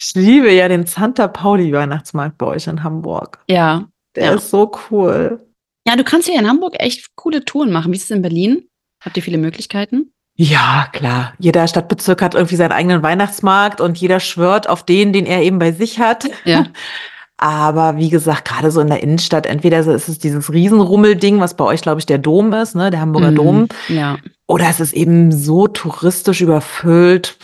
Ich 0.00 0.12
liebe 0.14 0.52
ja 0.52 0.68
den 0.68 0.86
Santa 0.86 1.26
Pauli 1.28 1.72
Weihnachtsmarkt 1.72 2.38
bei 2.38 2.46
euch 2.46 2.66
in 2.66 2.82
Hamburg. 2.84 3.42
Ja. 3.48 3.88
Der 4.14 4.26
Ja. 4.26 4.34
ist 4.34 4.50
so 4.50 4.70
cool. 4.90 5.44
Ja, 5.86 5.96
du 5.96 6.04
kannst 6.04 6.28
hier 6.28 6.38
in 6.38 6.46
Hamburg 6.48 6.74
echt 6.78 7.16
coole 7.16 7.44
Touren 7.44 7.72
machen. 7.72 7.92
Wie 7.92 7.96
ist 7.96 8.04
es 8.04 8.10
in 8.10 8.22
Berlin? 8.22 8.68
Habt 9.02 9.16
ihr 9.16 9.22
viele 9.22 9.38
Möglichkeiten? 9.38 10.12
Ja, 10.36 10.88
klar. 10.92 11.34
Jeder 11.38 11.66
Stadtbezirk 11.66 12.22
hat 12.22 12.34
irgendwie 12.34 12.54
seinen 12.56 12.72
eigenen 12.72 13.02
Weihnachtsmarkt 13.02 13.80
und 13.80 13.98
jeder 13.98 14.20
schwört 14.20 14.68
auf 14.68 14.84
den, 14.84 15.12
den 15.12 15.26
er 15.26 15.42
eben 15.42 15.58
bei 15.58 15.72
sich 15.72 15.98
hat. 15.98 16.28
Ja. 16.44 16.66
Aber 17.40 17.96
wie 17.96 18.10
gesagt, 18.10 18.46
gerade 18.48 18.70
so 18.72 18.80
in 18.80 18.88
der 18.88 19.02
Innenstadt, 19.02 19.46
entweder 19.46 19.78
ist 19.78 20.08
es 20.08 20.18
dieses 20.18 20.52
Riesenrummelding, 20.52 21.38
was 21.40 21.54
bei 21.54 21.64
euch, 21.64 21.82
glaube 21.82 22.00
ich, 22.00 22.06
der 22.06 22.18
Dom 22.18 22.52
ist, 22.52 22.74
ne, 22.74 22.90
der 22.90 23.00
Hamburger 23.00 23.30
Mm, 23.30 23.36
Dom, 23.36 23.68
Ja. 23.88 24.18
oder 24.48 24.68
es 24.68 24.80
ist 24.80 24.92
eben 24.92 25.30
so 25.30 25.68
touristisch 25.68 26.40
überfüllt, 26.40 27.36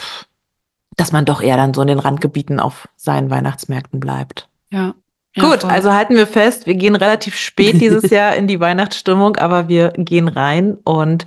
dass 0.97 1.13
man 1.13 1.25
doch 1.25 1.41
eher 1.41 1.57
dann 1.57 1.75
so 1.75 1.83
in 1.83 1.89
den 1.89 1.99
Randgebieten 2.01 2.59
auf 2.61 2.89
seinen 2.97 3.31
Weihnachtsmärkten 3.31 4.01
bleibt. 4.01 4.49
Ja. 4.71 4.95
Ja, 5.37 5.49
Gut, 5.51 5.63
voll. 5.63 5.71
also 5.71 5.93
halten 5.93 6.15
wir 6.15 6.29
fest, 6.29 6.67
wir 6.67 6.75
gehen 6.77 6.95
relativ 6.95 7.37
spät 7.37 7.81
dieses 7.81 8.09
Jahr 8.11 8.37
in 8.37 8.47
die 8.47 8.61
Weihnachtsstimmung, 8.61 9.37
aber 9.37 9.67
wir 9.69 9.91
gehen 9.97 10.29
rein 10.29 10.75
und 10.85 11.25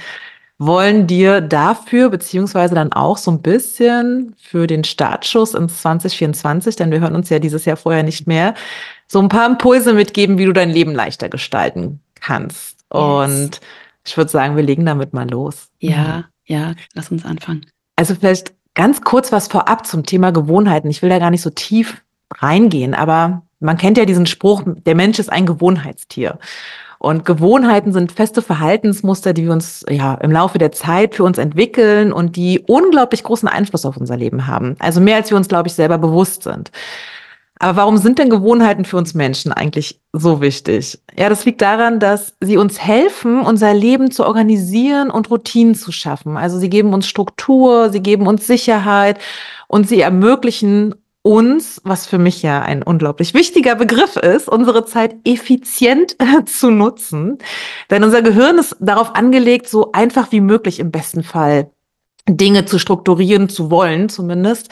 wollen 0.59 1.05
dir 1.05 1.41
dafür, 1.41 2.09
beziehungsweise 2.09 2.73
dann 2.73 2.91
auch 2.91 3.17
so 3.17 3.29
ein 3.31 3.41
bisschen 3.41 4.35
für 4.39 4.65
den 4.65 4.83
Startschuss 4.83 5.53
ins 5.53 5.81
2024, 5.81 6.75
denn 6.75 6.91
wir 6.91 6.99
hören 6.99 7.15
uns 7.15 7.29
ja 7.29 7.39
dieses 7.39 7.65
Jahr 7.65 7.77
vorher 7.77 8.03
nicht 8.03 8.27
mehr, 8.27 8.55
so 9.07 9.19
ein 9.19 9.29
paar 9.29 9.45
Impulse 9.47 9.93
mitgeben, 9.93 10.37
wie 10.37 10.45
du 10.45 10.53
dein 10.53 10.69
Leben 10.69 10.93
leichter 10.93 11.29
gestalten 11.29 12.01
kannst. 12.15 12.77
Und 12.89 13.61
ich 14.05 14.17
würde 14.17 14.31
sagen, 14.31 14.55
wir 14.55 14.63
legen 14.63 14.85
damit 14.85 15.13
mal 15.13 15.29
los. 15.29 15.69
Ja, 15.79 16.25
ja, 16.45 16.73
lass 16.93 17.11
uns 17.11 17.25
anfangen. 17.25 17.65
Also 17.95 18.15
vielleicht 18.15 18.53
ganz 18.73 19.01
kurz 19.01 19.31
was 19.31 19.47
vorab 19.47 19.85
zum 19.85 20.05
Thema 20.05 20.31
Gewohnheiten. 20.31 20.89
Ich 20.89 21.01
will 21.01 21.09
da 21.09 21.19
gar 21.19 21.31
nicht 21.31 21.41
so 21.41 21.49
tief 21.49 22.01
reingehen, 22.33 22.93
aber 22.93 23.43
man 23.59 23.77
kennt 23.77 23.97
ja 23.97 24.05
diesen 24.05 24.25
Spruch, 24.25 24.63
der 24.65 24.95
Mensch 24.95 25.19
ist 25.19 25.31
ein 25.31 25.45
Gewohnheitstier. 25.45 26.39
Und 26.99 27.25
Gewohnheiten 27.25 27.93
sind 27.93 28.11
feste 28.11 28.41
Verhaltensmuster, 28.41 29.33
die 29.33 29.45
wir 29.45 29.51
uns 29.51 29.85
ja 29.89 30.15
im 30.15 30.31
Laufe 30.31 30.57
der 30.57 30.71
Zeit 30.71 31.15
für 31.15 31.23
uns 31.23 31.37
entwickeln 31.37 32.11
und 32.11 32.35
die 32.35 32.59
unglaublich 32.67 33.23
großen 33.23 33.47
Einfluss 33.47 33.85
auf 33.85 33.97
unser 33.97 34.17
Leben 34.17 34.47
haben. 34.47 34.75
Also 34.79 34.99
mehr 34.99 35.17
als 35.17 35.29
wir 35.29 35.37
uns, 35.37 35.47
glaube 35.47 35.67
ich, 35.67 35.73
selber 35.73 35.97
bewusst 35.97 36.43
sind. 36.43 36.71
Aber 37.59 37.77
warum 37.77 37.97
sind 37.97 38.19
denn 38.19 38.29
Gewohnheiten 38.29 38.85
für 38.85 38.97
uns 38.97 39.15
Menschen 39.15 39.51
eigentlich 39.51 39.99
so 40.13 40.41
wichtig? 40.41 40.99
Ja, 41.17 41.29
das 41.29 41.43
liegt 41.45 41.61
daran, 41.61 41.99
dass 41.99 42.35
sie 42.39 42.57
uns 42.57 42.79
helfen, 42.79 43.41
unser 43.41 43.73
Leben 43.73 44.11
zu 44.11 44.25
organisieren 44.25 45.09
und 45.09 45.31
Routinen 45.31 45.73
zu 45.73 45.91
schaffen. 45.91 46.37
Also 46.37 46.59
sie 46.59 46.69
geben 46.69 46.93
uns 46.93 47.07
Struktur, 47.07 47.89
sie 47.89 48.01
geben 48.01 48.27
uns 48.27 48.45
Sicherheit 48.45 49.19
und 49.67 49.89
sie 49.89 50.01
ermöglichen 50.01 50.95
uns, 51.27 51.81
was 51.83 52.07
für 52.07 52.17
mich 52.17 52.41
ja 52.41 52.61
ein 52.61 52.83
unglaublich 52.83 53.33
wichtiger 53.33 53.75
Begriff 53.75 54.15
ist, 54.15 54.47
unsere 54.47 54.85
Zeit 54.85 55.17
effizient 55.25 56.15
äh, 56.19 56.45
zu 56.45 56.71
nutzen. 56.71 57.37
Denn 57.91 58.05
unser 58.05 58.21
Gehirn 58.21 58.57
ist 58.57 58.77
darauf 58.79 59.13
angelegt, 59.13 59.67
so 59.67 59.91
einfach 59.91 60.31
wie 60.31 60.39
möglich 60.39 60.79
im 60.79 60.89
besten 60.89 61.23
Fall 61.23 61.69
Dinge 62.29 62.63
zu 62.63 62.79
strukturieren, 62.79 63.49
zu 63.49 63.69
wollen 63.69 64.07
zumindest. 64.07 64.69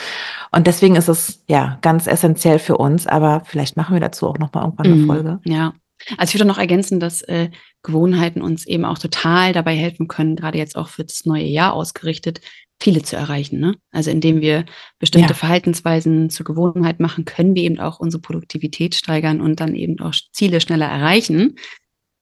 Und 0.52 0.66
deswegen 0.66 0.96
ist 0.96 1.10
es 1.10 1.44
ja 1.50 1.78
ganz 1.82 2.08
essentiell 2.08 2.60
für 2.60 2.78
uns. 2.78 3.06
Aber 3.06 3.42
vielleicht 3.46 3.76
machen 3.76 3.94
wir 3.94 4.00
dazu 4.00 4.26
auch 4.28 4.38
noch 4.38 4.54
mal 4.54 4.62
irgendwann 4.64 4.86
eine 4.88 4.96
Mhm, 4.96 5.08
Folge. 5.08 5.40
Ja. 5.44 5.74
Also 6.18 6.32
ich 6.32 6.36
würde 6.36 6.48
noch 6.48 6.58
ergänzen, 6.58 7.00
dass 7.00 7.22
äh, 7.24 7.50
Gewohnheiten 7.84 8.42
uns 8.42 8.66
eben 8.66 8.86
auch 8.86 8.98
total 8.98 9.54
dabei 9.54 9.76
helfen 9.76 10.08
können, 10.08 10.36
gerade 10.36 10.58
jetzt 10.58 10.76
auch 10.78 10.88
für 10.88 11.04
das 11.04 11.26
neue 11.26 11.46
Jahr 11.46 11.74
ausgerichtet, 11.74 12.42
Ziele 12.86 13.02
zu 13.02 13.16
erreichen. 13.16 13.60
Ne? 13.60 13.76
Also 13.92 14.12
indem 14.12 14.42
wir 14.42 14.64
bestimmte 15.00 15.30
Ja. 15.30 15.34
Verhaltensweisen 15.34 16.30
zur 16.30 16.46
Gewohnheit 16.46 17.00
machen, 17.00 17.26
können 17.26 17.56
wir 17.56 17.64
eben 17.64 17.80
auch 17.80 18.00
unsere 18.00 18.22
Produktivität 18.22 18.94
steigern 18.94 19.42
und 19.42 19.60
dann 19.60 19.76
eben 19.76 20.00
auch 20.02 20.14
Ziele 20.32 20.62
schneller 20.62 20.86
erreichen. 20.86 21.56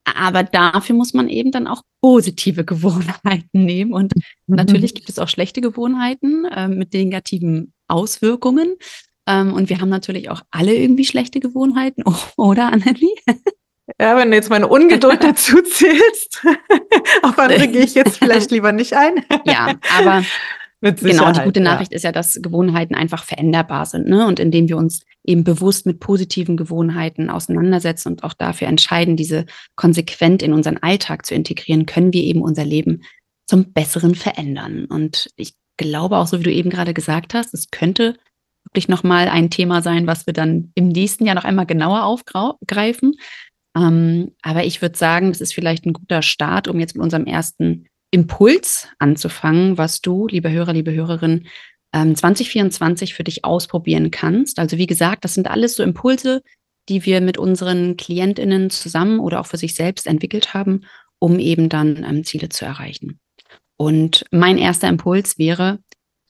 Aber 0.06 0.44
dafür 0.44 0.96
muss 0.96 1.14
man 1.14 1.28
eben 1.28 1.52
dann 1.52 1.68
auch 1.68 1.82
positive 2.02 2.64
Gewohnheiten 2.66 3.66
nehmen. 3.66 3.94
Und 3.94 4.14
natürlich 4.48 4.96
gibt 4.96 5.10
es 5.10 5.20
auch 5.20 5.28
schlechte 5.28 5.60
Gewohnheiten 5.60 6.46
äh, 6.46 6.70
mit 6.70 6.94
negativen 6.94 7.74
Auswirkungen. 7.90 8.76
Ähm, 9.28 9.52
und 9.54 9.70
wir 9.70 9.82
haben 9.82 9.90
natürlich 9.90 10.30
auch 10.30 10.44
alle 10.50 10.74
irgendwie 10.74 11.06
schlechte 11.06 11.42
Gewohnheiten, 11.42 12.04
oder 12.38 12.72
Annelie? 12.72 13.16
Ja, 14.00 14.18
wenn 14.18 14.32
du 14.32 14.38
jetzt 14.38 14.50
meine 14.50 14.68
Ungeduld 14.68 15.24
dazu 15.24 15.62
zählst, 15.62 16.42
auf 17.22 17.38
andere 17.38 17.68
gehe 17.68 17.84
ich 17.84 17.96
jetzt 17.96 18.18
vielleicht 18.18 18.52
lieber 18.52 18.72
nicht 18.72 18.94
ein. 18.94 19.26
Ja, 19.46 19.76
aber 19.98 20.24
Genau, 20.82 21.32
die 21.32 21.40
gute 21.40 21.62
ja. 21.62 21.64
Nachricht 21.64 21.94
ist 21.94 22.04
ja, 22.04 22.12
dass 22.12 22.38
Gewohnheiten 22.42 22.94
einfach 22.94 23.24
veränderbar 23.24 23.86
sind. 23.86 24.06
Ne? 24.06 24.28
Und 24.28 24.38
indem 24.38 24.68
wir 24.68 24.76
uns 24.76 25.06
eben 25.24 25.46
bewusst 25.46 25.86
mit 25.86 26.02
positiven 26.02 26.58
Gewohnheiten 26.58 27.30
auseinandersetzen 27.30 28.10
und 28.10 28.26
auch 28.26 28.34
dafür 28.34 28.68
entscheiden, 28.68 29.16
diese 29.16 29.46
konsequent 29.78 30.44
in 30.44 30.52
unseren 30.52 30.76
Alltag 30.80 31.26
zu 31.26 31.36
integrieren, 31.36 31.86
können 31.86 32.12
wir 32.12 32.22
eben 32.24 32.42
unser 32.42 32.66
Leben 32.66 33.04
zum 33.46 33.72
Besseren 33.72 34.14
verändern. 34.14 34.84
Und 34.84 35.30
ich 35.38 35.54
glaube 35.78 36.18
auch, 36.18 36.28
so 36.28 36.40
wie 36.40 36.44
du 36.44 36.52
eben 36.52 36.70
gerade 36.70 36.94
gesagt 36.94 37.34
hast, 37.34 37.54
es 37.54 37.70
könnte 37.72 38.18
wirklich 38.66 38.90
nochmal 38.90 39.30
ein 39.30 39.50
Thema 39.50 39.82
sein, 39.82 40.06
was 40.06 40.26
wir 40.26 40.34
dann 40.34 40.72
im 40.76 40.90
nächsten 40.90 41.26
Jahr 41.26 41.36
noch 41.36 41.46
einmal 41.46 41.66
genauer 41.66 42.04
aufgreifen. 42.04 43.16
Ähm, 43.76 44.32
aber 44.42 44.66
ich 44.66 44.82
würde 44.82 44.98
sagen, 44.98 45.30
das 45.30 45.42
ist 45.42 45.54
vielleicht 45.54 45.86
ein 45.86 45.94
guter 45.94 46.22
Start, 46.22 46.68
um 46.68 46.80
jetzt 46.80 46.96
mit 46.96 47.04
unserem 47.04 47.26
ersten 47.26 47.88
Impuls 48.12 48.88
anzufangen, 49.00 49.78
was 49.78 50.02
du, 50.02 50.28
liebe 50.28 50.52
Hörer, 50.52 50.74
liebe 50.74 50.94
Hörerin, 50.94 51.48
ähm, 51.94 52.16
2024 52.16 53.14
für 53.14 53.24
dich 53.24 53.44
ausprobieren 53.46 54.12
kannst. 54.12 54.60
Also 54.60 54.78
wie 54.78 54.86
gesagt, 54.86 55.24
das 55.26 55.34
sind 55.34 55.50
alles 55.50 55.76
so 55.76 55.84
Impulse, 55.84 56.42
die 56.90 57.06
wir 57.06 57.22
mit 57.22 57.38
unseren 57.38 57.98
KlientInnen 57.98 58.70
zusammen 58.70 59.20
oder 59.20 59.40
auch 59.40 59.48
für 59.48 59.58
sich 59.58 59.74
selbst 59.76 60.06
entwickelt 60.06 60.54
haben, 60.54 60.82
um 61.20 61.40
eben 61.40 61.70
dann 61.70 62.04
ähm, 62.04 62.24
Ziele 62.24 62.50
zu 62.50 62.66
erreichen. 62.66 63.20
Und 63.78 64.26
mein 64.32 64.58
erster 64.58 64.90
Impuls 64.90 65.38
wäre, 65.38 65.80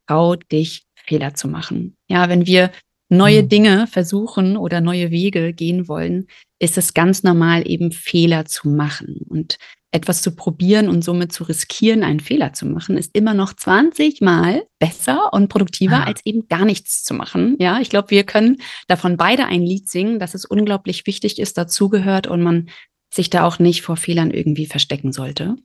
trau 0.08 0.36
dich, 0.36 0.84
Fehler 0.96 1.34
zu 1.34 1.50
machen. 1.50 1.98
Ja, 2.08 2.30
wenn 2.30 2.46
wir 2.46 2.72
neue 3.10 3.44
Mhm. 3.44 3.50
Dinge 3.50 3.88
versuchen 3.88 4.56
oder 4.56 4.80
neue 4.80 5.12
Wege 5.12 5.54
gehen 5.54 5.88
wollen, 5.88 6.28
ist 6.64 6.78
es 6.78 6.94
ganz 6.94 7.24
normal, 7.24 7.68
eben 7.70 7.92
Fehler 7.92 8.46
zu 8.46 8.70
machen. 8.70 9.22
Und 9.28 9.58
etwas 9.92 10.22
zu 10.22 10.36
probieren 10.36 10.88
und 10.88 11.04
somit 11.04 11.34
zu 11.34 11.44
riskieren, 11.44 12.04
einen 12.04 12.22
Fehler 12.22 12.54
zu 12.54 12.66
machen, 12.66 12.98
ist 12.98 13.12
immer 13.14 13.34
noch 13.34 13.54
20 13.54 14.22
Mal 14.22 14.64
besser 14.80 15.34
und 15.34 15.50
produktiver, 15.50 15.98
ah. 15.98 16.04
als 16.06 16.26
eben 16.26 16.48
gar 16.48 16.66
nichts 16.66 17.04
zu 17.04 17.14
machen. 17.14 17.58
Ja, 17.60 17.80
ich 17.80 17.90
glaube, 17.90 18.10
wir 18.12 18.24
können 18.24 18.58
davon 18.88 19.18
beide 19.18 19.46
ein 19.46 19.62
Lied 19.62 19.90
singen, 19.90 20.20
dass 20.20 20.34
es 20.34 20.46
unglaublich 20.46 21.06
wichtig 21.06 21.38
ist, 21.38 21.58
dazugehört 21.58 22.28
und 22.28 22.42
man 22.42 22.70
sich 23.14 23.30
da 23.30 23.46
auch 23.46 23.60
nicht 23.60 23.82
vor 23.82 23.98
Fehlern 23.98 24.32
irgendwie 24.32 24.66
verstecken 24.66 25.12
sollte. 25.12 25.58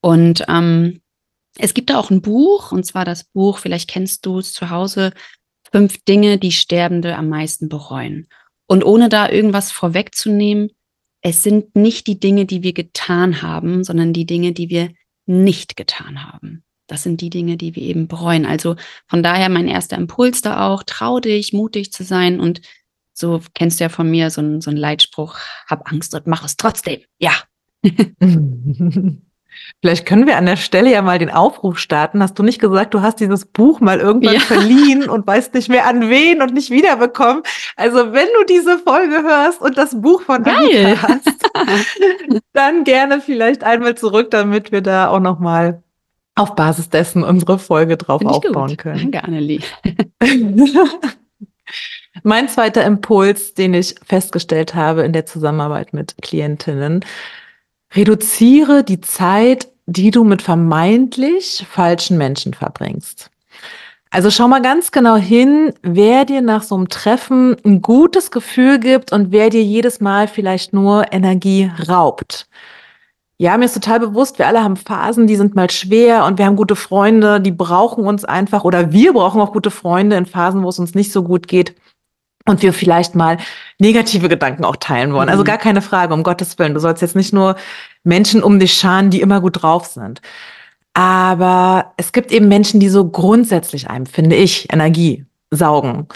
Und 0.00 0.44
ähm, 0.48 1.02
es 1.58 1.74
gibt 1.74 1.90
da 1.90 1.98
auch 1.98 2.10
ein 2.10 2.22
Buch, 2.22 2.72
und 2.72 2.84
zwar 2.86 3.04
das 3.04 3.24
Buch, 3.24 3.58
vielleicht 3.58 3.90
kennst 3.90 4.24
du 4.26 4.38
es 4.38 4.52
zu 4.52 4.70
Hause, 4.70 5.12
Fünf 5.72 6.02
Dinge, 6.04 6.38
die 6.38 6.50
Sterbende 6.50 7.16
am 7.16 7.28
meisten 7.28 7.68
bereuen. 7.68 8.26
Und 8.70 8.84
ohne 8.84 9.08
da 9.08 9.28
irgendwas 9.28 9.72
vorwegzunehmen, 9.72 10.70
es 11.22 11.42
sind 11.42 11.74
nicht 11.74 12.06
die 12.06 12.20
Dinge, 12.20 12.46
die 12.46 12.62
wir 12.62 12.72
getan 12.72 13.42
haben, 13.42 13.82
sondern 13.82 14.12
die 14.12 14.26
Dinge, 14.26 14.52
die 14.52 14.70
wir 14.70 14.90
nicht 15.26 15.76
getan 15.76 16.24
haben. 16.24 16.62
Das 16.86 17.02
sind 17.02 17.20
die 17.20 17.30
Dinge, 17.30 17.56
die 17.56 17.74
wir 17.74 17.82
eben 17.82 18.06
bereuen. 18.06 18.46
Also 18.46 18.76
von 19.08 19.24
daher 19.24 19.48
mein 19.48 19.66
erster 19.66 19.96
Impuls 19.96 20.40
da 20.40 20.68
auch, 20.68 20.84
trau 20.84 21.18
dich, 21.18 21.52
mutig 21.52 21.92
zu 21.92 22.04
sein 22.04 22.38
und 22.38 22.60
so 23.12 23.40
kennst 23.54 23.80
du 23.80 23.84
ja 23.84 23.88
von 23.88 24.08
mir 24.08 24.30
so 24.30 24.40
einen, 24.40 24.60
so 24.60 24.70
einen 24.70 24.78
Leitspruch, 24.78 25.36
hab 25.66 25.90
Angst 25.90 26.14
und 26.14 26.28
mach 26.28 26.44
es 26.44 26.56
trotzdem. 26.56 27.00
Ja. 27.18 27.32
Vielleicht 29.80 30.06
können 30.06 30.26
wir 30.26 30.36
an 30.36 30.46
der 30.46 30.56
Stelle 30.56 30.90
ja 30.90 31.02
mal 31.02 31.18
den 31.18 31.30
Aufruf 31.30 31.78
starten. 31.78 32.22
Hast 32.22 32.38
du 32.38 32.42
nicht 32.42 32.60
gesagt, 32.60 32.94
du 32.94 33.02
hast 33.02 33.20
dieses 33.20 33.46
Buch 33.46 33.80
mal 33.80 33.98
irgendwann 33.98 34.34
ja. 34.34 34.40
verliehen 34.40 35.08
und 35.08 35.26
weißt 35.26 35.54
nicht 35.54 35.68
mehr 35.68 35.86
an 35.86 36.08
wen 36.10 36.42
und 36.42 36.54
nicht 36.54 36.70
wiederbekommen? 36.70 37.42
Also 37.76 38.12
wenn 38.12 38.28
du 38.38 38.44
diese 38.48 38.78
Folge 38.78 39.22
hörst 39.22 39.60
und 39.60 39.78
das 39.78 40.00
Buch 40.00 40.22
von 40.22 40.42
Geil. 40.42 40.54
Annika 40.56 41.08
hast, 41.08 42.42
dann 42.52 42.84
gerne 42.84 43.20
vielleicht 43.20 43.64
einmal 43.64 43.94
zurück, 43.94 44.30
damit 44.30 44.72
wir 44.72 44.82
da 44.82 45.08
auch 45.08 45.20
noch 45.20 45.38
mal 45.38 45.82
auf 46.34 46.54
Basis 46.54 46.88
dessen 46.88 47.22
unsere 47.22 47.58
Folge 47.58 47.96
drauf 47.96 48.24
aufbauen 48.24 48.68
gut. 48.70 48.78
können. 48.78 49.10
Danke, 49.10 49.24
Annelie. 49.24 49.60
mein 52.22 52.48
zweiter 52.48 52.84
Impuls, 52.84 53.54
den 53.54 53.74
ich 53.74 53.94
festgestellt 54.06 54.74
habe 54.74 55.02
in 55.02 55.12
der 55.12 55.26
Zusammenarbeit 55.26 55.92
mit 55.92 56.14
Klientinnen, 56.22 57.04
Reduziere 57.94 58.84
die 58.84 59.00
Zeit, 59.00 59.68
die 59.86 60.10
du 60.10 60.22
mit 60.22 60.42
vermeintlich 60.42 61.66
falschen 61.68 62.16
Menschen 62.16 62.54
verbringst. 62.54 63.30
Also 64.10 64.30
schau 64.30 64.48
mal 64.48 64.62
ganz 64.62 64.90
genau 64.90 65.16
hin, 65.16 65.72
wer 65.82 66.24
dir 66.24 66.40
nach 66.40 66.62
so 66.62 66.76
einem 66.76 66.88
Treffen 66.88 67.56
ein 67.64 67.80
gutes 67.80 68.30
Gefühl 68.30 68.78
gibt 68.80 69.12
und 69.12 69.30
wer 69.30 69.50
dir 69.50 69.62
jedes 69.62 70.00
Mal 70.00 70.26
vielleicht 70.26 70.72
nur 70.72 71.12
Energie 71.12 71.70
raubt. 71.88 72.48
Ja, 73.38 73.56
mir 73.56 73.64
ist 73.64 73.74
total 73.74 74.00
bewusst, 74.00 74.38
wir 74.38 74.46
alle 74.46 74.62
haben 74.62 74.76
Phasen, 74.76 75.26
die 75.26 75.36
sind 75.36 75.54
mal 75.54 75.70
schwer 75.70 76.26
und 76.26 76.38
wir 76.38 76.46
haben 76.46 76.56
gute 76.56 76.76
Freunde, 76.76 77.40
die 77.40 77.52
brauchen 77.52 78.04
uns 78.04 78.24
einfach 78.24 78.64
oder 78.64 78.92
wir 78.92 79.12
brauchen 79.14 79.40
auch 79.40 79.52
gute 79.52 79.70
Freunde 79.70 80.16
in 80.16 80.26
Phasen, 80.26 80.62
wo 80.62 80.68
es 80.68 80.78
uns 80.78 80.94
nicht 80.94 81.10
so 81.12 81.22
gut 81.22 81.48
geht 81.48 81.74
und 82.46 82.62
wir 82.62 82.72
vielleicht 82.72 83.14
mal 83.14 83.38
negative 83.78 84.28
Gedanken 84.28 84.64
auch 84.64 84.76
teilen 84.76 85.12
wollen. 85.12 85.28
Also 85.28 85.42
mhm. 85.42 85.46
gar 85.46 85.58
keine 85.58 85.82
Frage, 85.82 86.14
um 86.14 86.22
Gottes 86.22 86.58
Willen. 86.58 86.74
Du 86.74 86.80
sollst 86.80 87.02
jetzt 87.02 87.16
nicht 87.16 87.32
nur 87.32 87.56
Menschen 88.04 88.42
um 88.42 88.58
dich 88.58 88.74
scharen, 88.74 89.10
die 89.10 89.20
immer 89.20 89.40
gut 89.40 89.62
drauf 89.62 89.86
sind. 89.86 90.20
Aber 90.94 91.92
es 91.96 92.12
gibt 92.12 92.32
eben 92.32 92.48
Menschen, 92.48 92.80
die 92.80 92.88
so 92.88 93.08
grundsätzlich 93.08 93.88
einem, 93.88 94.06
finde 94.06 94.36
ich, 94.36 94.72
Energie 94.72 95.24
saugen. 95.50 96.08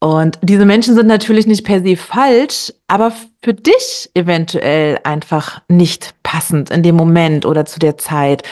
Und 0.00 0.38
diese 0.42 0.64
Menschen 0.64 0.94
sind 0.94 1.06
natürlich 1.06 1.46
nicht 1.46 1.64
per 1.64 1.82
se 1.82 1.96
falsch, 1.96 2.72
aber 2.88 3.12
für 3.42 3.52
dich 3.52 4.10
eventuell 4.14 4.98
einfach 5.04 5.60
nicht 5.68 6.14
passend 6.22 6.70
in 6.70 6.82
dem 6.82 6.96
Moment 6.96 7.44
oder 7.44 7.66
zu 7.66 7.78
der 7.78 7.98
Zeit, 7.98 8.42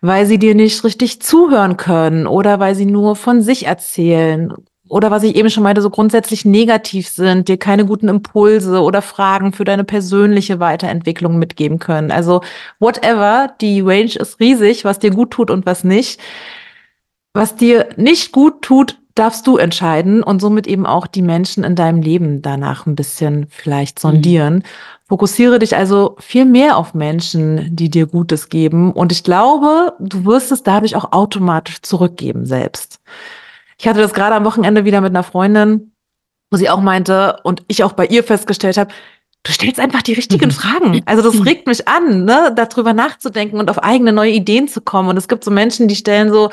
weil 0.00 0.26
sie 0.26 0.38
dir 0.38 0.56
nicht 0.56 0.82
richtig 0.82 1.22
zuhören 1.22 1.76
können 1.76 2.26
oder 2.26 2.58
weil 2.58 2.74
sie 2.74 2.86
nur 2.86 3.14
von 3.14 3.42
sich 3.42 3.66
erzählen 3.66 4.52
oder 4.88 5.10
was 5.10 5.22
ich 5.22 5.36
eben 5.36 5.50
schon 5.50 5.62
meinte, 5.62 5.82
so 5.82 5.90
grundsätzlich 5.90 6.44
negativ 6.44 7.08
sind, 7.08 7.48
dir 7.48 7.58
keine 7.58 7.84
guten 7.84 8.08
Impulse 8.08 8.80
oder 8.80 9.02
Fragen 9.02 9.52
für 9.52 9.64
deine 9.64 9.84
persönliche 9.84 10.60
Weiterentwicklung 10.60 11.38
mitgeben 11.38 11.78
können. 11.78 12.10
Also 12.10 12.42
whatever, 12.78 13.54
die 13.60 13.80
Range 13.80 14.14
ist 14.14 14.40
riesig, 14.40 14.84
was 14.84 14.98
dir 14.98 15.10
gut 15.10 15.30
tut 15.30 15.50
und 15.50 15.66
was 15.66 15.84
nicht. 15.84 16.20
Was 17.34 17.56
dir 17.56 17.88
nicht 17.96 18.32
gut 18.32 18.62
tut, 18.62 18.98
darfst 19.14 19.46
du 19.46 19.56
entscheiden 19.56 20.22
und 20.22 20.40
somit 20.40 20.66
eben 20.66 20.86
auch 20.86 21.06
die 21.06 21.22
Menschen 21.22 21.64
in 21.64 21.74
deinem 21.74 22.02
Leben 22.02 22.40
danach 22.40 22.86
ein 22.86 22.94
bisschen 22.94 23.46
vielleicht 23.50 23.98
sondieren. 23.98 24.56
Mhm. 24.56 24.62
Fokussiere 25.08 25.58
dich 25.58 25.76
also 25.76 26.16
viel 26.20 26.44
mehr 26.44 26.76
auf 26.76 26.94
Menschen, 26.94 27.74
die 27.74 27.90
dir 27.90 28.06
Gutes 28.06 28.48
geben. 28.48 28.92
Und 28.92 29.10
ich 29.10 29.24
glaube, 29.24 29.94
du 29.98 30.24
wirst 30.24 30.52
es 30.52 30.62
dadurch 30.62 30.94
auch 30.96 31.12
automatisch 31.12 31.82
zurückgeben 31.82 32.46
selbst. 32.46 33.00
Ich 33.78 33.86
hatte 33.86 34.00
das 34.00 34.12
gerade 34.12 34.34
am 34.34 34.44
Wochenende 34.44 34.84
wieder 34.84 35.00
mit 35.00 35.10
einer 35.10 35.22
Freundin, 35.22 35.92
wo 36.50 36.56
sie 36.56 36.68
auch 36.68 36.80
meinte 36.80 37.38
und 37.44 37.62
ich 37.68 37.84
auch 37.84 37.92
bei 37.92 38.06
ihr 38.06 38.24
festgestellt 38.24 38.76
habe, 38.76 38.92
du 39.44 39.52
stellst 39.52 39.80
einfach 39.80 40.02
die 40.02 40.14
richtigen. 40.14 40.50
Fragen. 40.58 41.02
Also 41.06 41.22
das 41.22 41.44
regt 41.44 41.66
mich 41.66 41.86
an, 41.86 42.24
ne, 42.24 42.52
darüber 42.54 42.92
nachzudenken 42.92 43.58
und 43.58 43.70
auf 43.70 43.82
eigene 43.82 44.12
neue 44.12 44.32
Ideen 44.32 44.68
zu 44.68 44.80
kommen. 44.80 45.08
Und 45.08 45.16
es 45.16 45.28
gibt 45.28 45.44
so 45.44 45.50
Menschen, 45.50 45.88
die 45.88 45.96
stellen 45.96 46.30
so, 46.32 46.50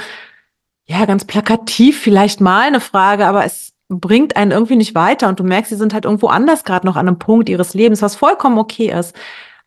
ja, 0.88 1.06
ganz 1.06 1.26
plakativ 1.26 2.00
vielleicht 2.00 2.42
mal 2.42 2.68
eine 2.68 2.80
Frage, 2.80 3.26
aber 3.26 3.44
es 3.44 3.74
bringt 3.90 4.36
einen 4.36 4.52
irgendwie 4.52 4.76
nicht 4.76 4.96
weiter 4.96 5.28
und 5.28 5.40
du 5.40 5.44
merkst, 5.44 5.70
sie 5.70 5.78
sind 5.78 5.94
halt 5.94 6.06
irgendwo 6.06 6.28
anders 6.28 6.64
gerade 6.64 6.86
noch 6.86 6.96
an 6.96 7.08
einem 7.08 7.20
Punkt 7.20 7.50
ihres 7.50 7.74
Lebens, 7.74 8.02
was 8.02 8.16
vollkommen 8.16 8.58
okay 8.58 8.92
ist. 8.92 9.16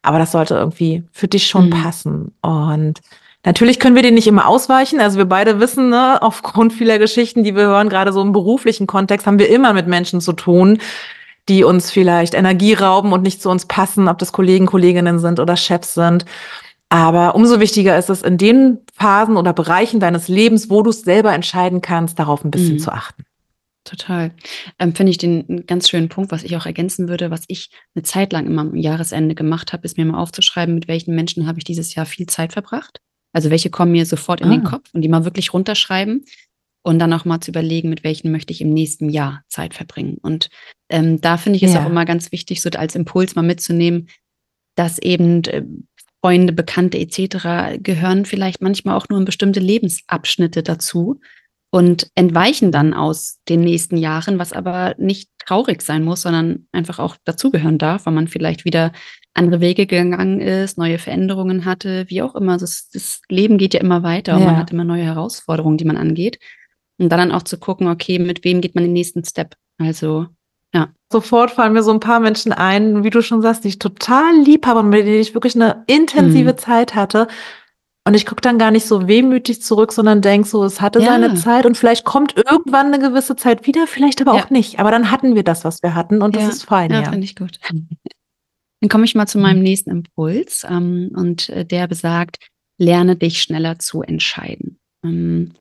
Aber 0.02 0.18
das 0.18 0.32
sollte 0.32 0.54
irgendwie 0.54 1.04
für 1.10 1.28
dich 1.28 1.46
schon 1.48 1.66
mhm. 1.66 1.70
passen. 1.70 2.34
Und 2.40 3.00
Natürlich 3.44 3.78
können 3.78 3.94
wir 3.94 4.02
den 4.02 4.14
nicht 4.14 4.26
immer 4.26 4.48
ausweichen. 4.48 5.00
Also 5.00 5.16
wir 5.16 5.24
beide 5.24 5.60
wissen, 5.60 5.90
ne, 5.90 6.20
aufgrund 6.20 6.72
vieler 6.72 6.98
Geschichten, 6.98 7.44
die 7.44 7.54
wir 7.54 7.62
hören, 7.62 7.88
gerade 7.88 8.12
so 8.12 8.20
im 8.20 8.32
beruflichen 8.32 8.86
Kontext, 8.86 9.26
haben 9.26 9.38
wir 9.38 9.48
immer 9.48 9.72
mit 9.72 9.86
Menschen 9.86 10.20
zu 10.20 10.32
tun, 10.32 10.78
die 11.48 11.64
uns 11.64 11.90
vielleicht 11.90 12.34
Energie 12.34 12.74
rauben 12.74 13.12
und 13.12 13.22
nicht 13.22 13.40
zu 13.40 13.48
uns 13.48 13.66
passen, 13.66 14.08
ob 14.08 14.18
das 14.18 14.32
Kollegen, 14.32 14.66
Kolleginnen 14.66 15.18
sind 15.18 15.40
oder 15.40 15.56
Chefs 15.56 15.94
sind. 15.94 16.24
Aber 16.90 17.34
umso 17.34 17.60
wichtiger 17.60 17.96
ist 17.98 18.10
es, 18.10 18.22
in 18.22 18.38
den 18.38 18.78
Phasen 18.94 19.36
oder 19.36 19.52
Bereichen 19.52 20.00
deines 20.00 20.28
Lebens, 20.28 20.68
wo 20.68 20.82
du 20.82 20.90
es 20.90 21.02
selber 21.02 21.32
entscheiden 21.32 21.80
kannst, 21.80 22.18
darauf 22.18 22.44
ein 22.44 22.50
bisschen 22.50 22.74
mhm. 22.74 22.80
zu 22.80 22.92
achten. 22.92 23.24
Total. 23.84 24.32
Ähm, 24.78 24.94
Finde 24.94 25.10
ich 25.10 25.18
den 25.18 25.64
ganz 25.66 25.88
schönen 25.88 26.08
Punkt, 26.08 26.32
was 26.32 26.42
ich 26.42 26.56
auch 26.56 26.66
ergänzen 26.66 27.08
würde, 27.08 27.30
was 27.30 27.44
ich 27.46 27.70
eine 27.94 28.02
Zeit 28.02 28.32
lang 28.32 28.46
immer 28.46 28.62
am 28.62 28.76
Jahresende 28.76 29.34
gemacht 29.34 29.72
habe, 29.72 29.84
ist 29.84 29.96
mir 29.96 30.04
mal 30.04 30.20
aufzuschreiben, 30.20 30.74
mit 30.74 30.88
welchen 30.88 31.14
Menschen 31.14 31.46
habe 31.46 31.58
ich 31.58 31.64
dieses 31.64 31.94
Jahr 31.94 32.04
viel 32.04 32.26
Zeit 32.26 32.52
verbracht 32.52 33.00
also 33.32 33.50
welche 33.50 33.70
kommen 33.70 33.92
mir 33.92 34.06
sofort 34.06 34.40
in 34.40 34.48
ah. 34.48 34.50
den 34.50 34.64
Kopf 34.64 34.88
und 34.92 35.02
die 35.02 35.08
mal 35.08 35.24
wirklich 35.24 35.52
runterschreiben 35.52 36.24
und 36.82 36.98
dann 36.98 37.12
auch 37.12 37.24
mal 37.24 37.40
zu 37.40 37.50
überlegen, 37.50 37.90
mit 37.90 38.04
welchen 38.04 38.30
möchte 38.30 38.52
ich 38.52 38.60
im 38.60 38.72
nächsten 38.72 39.10
Jahr 39.10 39.42
Zeit 39.48 39.74
verbringen. 39.74 40.18
Und 40.22 40.48
ähm, 40.88 41.20
da 41.20 41.36
finde 41.36 41.56
ich 41.56 41.62
es 41.62 41.74
ja. 41.74 41.82
auch 41.82 41.90
immer 41.90 42.04
ganz 42.04 42.32
wichtig, 42.32 42.62
so 42.62 42.70
als 42.70 42.94
Impuls 42.94 43.34
mal 43.34 43.42
mitzunehmen, 43.42 44.08
dass 44.74 44.98
eben 44.98 45.44
äh, 45.44 45.64
Freunde, 46.22 46.52
Bekannte 46.52 46.98
etc. 46.98 47.80
gehören 47.82 48.24
vielleicht 48.24 48.60
manchmal 48.60 48.96
auch 48.96 49.08
nur 49.08 49.18
in 49.18 49.24
bestimmte 49.24 49.60
Lebensabschnitte 49.60 50.62
dazu 50.62 51.20
und 51.70 52.10
entweichen 52.14 52.72
dann 52.72 52.94
aus 52.94 53.38
den 53.48 53.60
nächsten 53.60 53.96
Jahren, 53.96 54.38
was 54.38 54.52
aber 54.52 54.94
nicht 54.98 55.30
traurig 55.38 55.82
sein 55.82 56.04
muss, 56.04 56.22
sondern 56.22 56.66
einfach 56.72 56.98
auch 56.98 57.16
dazugehören 57.24 57.78
darf, 57.78 58.06
weil 58.06 58.14
man 58.14 58.28
vielleicht 58.28 58.64
wieder 58.64 58.92
andere 59.38 59.60
Wege 59.60 59.86
gegangen 59.86 60.40
ist, 60.40 60.78
neue 60.78 60.98
Veränderungen 60.98 61.64
hatte, 61.64 62.04
wie 62.08 62.22
auch 62.22 62.34
immer. 62.34 62.58
Das, 62.58 62.90
das 62.92 63.22
Leben 63.28 63.58
geht 63.58 63.74
ja 63.74 63.80
immer 63.80 64.02
weiter 64.02 64.36
und 64.36 64.44
man 64.44 64.56
hat 64.56 64.72
immer 64.72 64.84
neue 64.84 65.04
Herausforderungen, 65.04 65.78
die 65.78 65.84
man 65.84 65.96
angeht. 65.96 66.38
Und 66.98 67.10
dann, 67.10 67.32
auch 67.32 67.42
zu 67.42 67.58
gucken, 67.58 67.88
okay, 67.88 68.18
mit 68.18 68.44
wem 68.44 68.60
geht 68.60 68.74
man 68.74 68.84
den 68.84 68.92
nächsten 68.92 69.24
Step? 69.24 69.54
Also, 69.78 70.26
ja. 70.74 70.88
Sofort 71.10 71.52
fallen 71.52 71.72
mir 71.72 71.82
so 71.82 71.92
ein 71.92 72.00
paar 72.00 72.20
Menschen 72.20 72.52
ein, 72.52 73.04
wie 73.04 73.10
du 73.10 73.22
schon 73.22 73.40
sagst, 73.40 73.64
die 73.64 73.68
ich 73.68 73.78
total 73.78 74.36
lieb 74.42 74.66
habe 74.66 74.80
und 74.80 74.90
mit 74.90 75.06
denen 75.06 75.20
ich 75.20 75.32
wirklich 75.32 75.54
eine 75.54 75.84
intensive 75.86 76.52
mhm. 76.52 76.58
Zeit 76.58 76.94
hatte. 76.94 77.28
Und 78.04 78.14
ich 78.14 78.26
gucke 78.26 78.40
dann 78.40 78.58
gar 78.58 78.70
nicht 78.70 78.86
so 78.86 79.06
wehmütig 79.06 79.62
zurück, 79.62 79.92
sondern 79.92 80.22
denke 80.22 80.48
so, 80.48 80.64
es 80.64 80.80
hatte 80.80 81.00
ja. 81.00 81.06
seine 81.06 81.34
Zeit 81.34 81.66
und 81.66 81.76
vielleicht 81.76 82.04
kommt 82.04 82.36
irgendwann 82.36 82.86
eine 82.86 82.98
gewisse 82.98 83.36
Zeit 83.36 83.66
wieder, 83.66 83.86
vielleicht 83.86 84.20
aber 84.20 84.34
ja. 84.34 84.42
auch 84.42 84.50
nicht. 84.50 84.80
Aber 84.80 84.90
dann 84.90 85.10
hatten 85.10 85.34
wir 85.34 85.44
das, 85.44 85.64
was 85.64 85.82
wir 85.82 85.94
hatten 85.94 86.22
und 86.22 86.34
ja. 86.34 86.42
das 86.42 86.56
ist 86.56 86.64
fein. 86.64 86.90
Ja, 86.90 87.04
finde 87.04 87.24
ich 87.24 87.36
gut. 87.36 87.60
Dann 88.80 88.88
komme 88.88 89.04
ich 89.04 89.14
mal 89.14 89.26
zu 89.26 89.38
meinem 89.38 89.58
mhm. 89.58 89.64
nächsten 89.64 89.90
Impuls 89.90 90.64
ähm, 90.68 91.10
und 91.14 91.48
äh, 91.48 91.64
der 91.64 91.88
besagt, 91.88 92.38
lerne 92.78 93.16
dich 93.16 93.42
schneller 93.42 93.78
zu 93.78 94.02
entscheiden. 94.02 94.78
Ähm, 95.04 95.52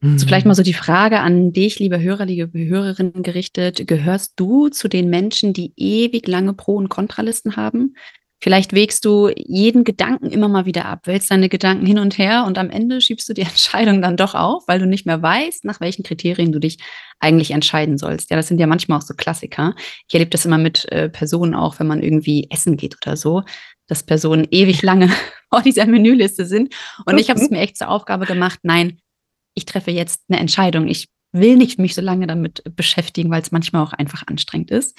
mhm. 0.00 0.18
So 0.18 0.26
vielleicht 0.26 0.46
mal 0.46 0.54
so 0.54 0.62
die 0.62 0.74
Frage 0.74 1.20
an 1.20 1.52
dich, 1.52 1.78
liebe 1.78 2.00
Hörer, 2.00 2.26
liebe 2.26 2.58
Hörerinnen 2.58 3.22
gerichtet. 3.22 3.86
Gehörst 3.86 4.34
du 4.36 4.68
zu 4.68 4.88
den 4.88 5.08
Menschen, 5.08 5.52
die 5.52 5.72
ewig 5.76 6.28
lange 6.28 6.52
Pro- 6.52 6.76
und 6.76 6.90
Kontralisten 6.90 7.56
haben? 7.56 7.94
Vielleicht 8.40 8.72
wägst 8.72 9.04
du 9.04 9.30
jeden 9.36 9.82
Gedanken 9.82 10.30
immer 10.30 10.48
mal 10.48 10.64
wieder 10.64 10.84
ab, 10.84 11.06
wälzt 11.06 11.30
deine 11.30 11.48
Gedanken 11.48 11.86
hin 11.86 11.98
und 11.98 12.18
her 12.18 12.44
und 12.46 12.56
am 12.56 12.70
Ende 12.70 13.00
schiebst 13.00 13.28
du 13.28 13.34
die 13.34 13.42
Entscheidung 13.48 14.00
dann 14.00 14.16
doch 14.16 14.34
auf, 14.34 14.64
weil 14.68 14.78
du 14.78 14.86
nicht 14.86 15.06
mehr 15.06 15.20
weißt, 15.20 15.64
nach 15.64 15.80
welchen 15.80 16.04
Kriterien 16.04 16.52
du 16.52 16.60
dich 16.60 16.78
eigentlich 17.18 17.50
entscheiden 17.50 17.98
sollst. 17.98 18.30
Ja, 18.30 18.36
das 18.36 18.46
sind 18.46 18.60
ja 18.60 18.66
manchmal 18.68 18.98
auch 18.98 19.02
so 19.02 19.14
Klassiker. 19.14 19.74
Ich 20.06 20.14
erlebe 20.14 20.30
das 20.30 20.44
immer 20.44 20.58
mit 20.58 20.90
äh, 20.92 21.08
Personen 21.08 21.54
auch, 21.54 21.80
wenn 21.80 21.88
man 21.88 22.02
irgendwie 22.02 22.46
essen 22.50 22.76
geht 22.76 22.96
oder 23.04 23.16
so. 23.16 23.42
dass 23.88 24.02
Personen 24.02 24.46
ewig 24.50 24.82
lange 24.82 25.10
vor 25.50 25.62
dieser 25.62 25.86
Menüliste 25.86 26.44
sind. 26.44 26.74
Und 27.06 27.18
ich 27.18 27.30
habe 27.30 27.40
es 27.40 27.50
mir 27.50 27.58
echt 27.60 27.78
zur 27.78 27.88
Aufgabe 27.88 28.26
gemacht, 28.26 28.60
nein, 28.62 29.00
ich 29.54 29.64
treffe 29.64 29.90
jetzt 29.90 30.22
eine 30.28 30.38
Entscheidung. 30.38 30.86
Ich 30.86 31.08
will 31.32 31.56
nicht 31.56 31.78
mich 31.78 31.94
so 31.94 32.02
lange 32.02 32.26
damit 32.26 32.62
beschäftigen, 32.76 33.30
weil 33.30 33.42
es 33.42 33.50
manchmal 33.50 33.82
auch 33.82 33.92
einfach 33.92 34.22
anstrengend 34.26 34.70
ist. 34.70 34.96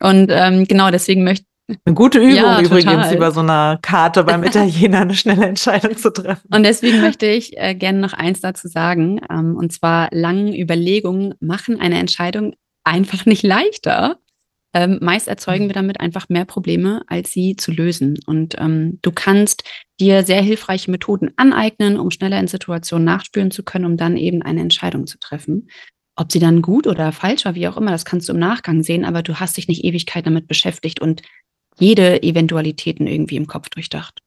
Und 0.00 0.28
ähm, 0.30 0.66
genau 0.66 0.90
deswegen 0.90 1.24
möchte 1.24 1.46
eine 1.68 1.94
gute 1.94 2.18
Übung 2.18 2.34
ja, 2.34 2.60
übrigens, 2.60 3.12
über 3.12 3.32
so 3.32 3.40
einer 3.40 3.78
Karte 3.82 4.22
beim 4.22 4.44
Italiener 4.44 5.00
eine 5.00 5.14
schnelle 5.14 5.46
Entscheidung 5.46 5.96
zu 5.96 6.12
treffen. 6.12 6.48
Und 6.54 6.62
deswegen 6.62 7.00
möchte 7.00 7.26
ich 7.26 7.56
äh, 7.56 7.74
gerne 7.74 7.98
noch 7.98 8.12
eins 8.12 8.40
dazu 8.40 8.68
sagen. 8.68 9.20
Ähm, 9.30 9.56
und 9.56 9.72
zwar, 9.72 10.08
langen 10.12 10.54
Überlegungen 10.54 11.34
machen 11.40 11.80
eine 11.80 11.98
Entscheidung 11.98 12.54
einfach 12.84 13.26
nicht 13.26 13.42
leichter. 13.42 14.18
Ähm, 14.74 14.98
meist 15.00 15.26
erzeugen 15.26 15.68
wir 15.68 15.74
damit 15.74 16.00
einfach 16.00 16.28
mehr 16.28 16.44
Probleme, 16.44 17.02
als 17.08 17.32
sie 17.32 17.56
zu 17.56 17.72
lösen. 17.72 18.18
Und 18.26 18.54
ähm, 18.58 18.98
du 19.02 19.10
kannst 19.10 19.64
dir 19.98 20.22
sehr 20.22 20.42
hilfreiche 20.42 20.90
Methoden 20.90 21.30
aneignen, 21.36 21.98
um 21.98 22.10
schneller 22.10 22.38
in 22.38 22.46
Situationen 22.46 23.04
nachspüren 23.04 23.50
zu 23.50 23.64
können, 23.64 23.86
um 23.86 23.96
dann 23.96 24.16
eben 24.16 24.42
eine 24.42 24.60
Entscheidung 24.60 25.06
zu 25.06 25.18
treffen. 25.18 25.68
Ob 26.14 26.30
sie 26.30 26.38
dann 26.38 26.62
gut 26.62 26.86
oder 26.86 27.10
falsch 27.12 27.44
war, 27.44 27.54
wie 27.54 27.66
auch 27.68 27.76
immer, 27.76 27.90
das 27.90 28.04
kannst 28.04 28.28
du 28.28 28.34
im 28.34 28.38
Nachgang 28.38 28.82
sehen, 28.82 29.04
aber 29.04 29.22
du 29.22 29.40
hast 29.40 29.56
dich 29.56 29.66
nicht 29.66 29.84
Ewigkeit 29.84 30.26
damit 30.26 30.46
beschäftigt 30.46 31.00
und 31.00 31.22
jede 31.78 32.22
Eventualitäten 32.22 33.06
irgendwie 33.06 33.36
im 33.36 33.46
Kopf 33.46 33.68
durchdacht. 33.68 34.22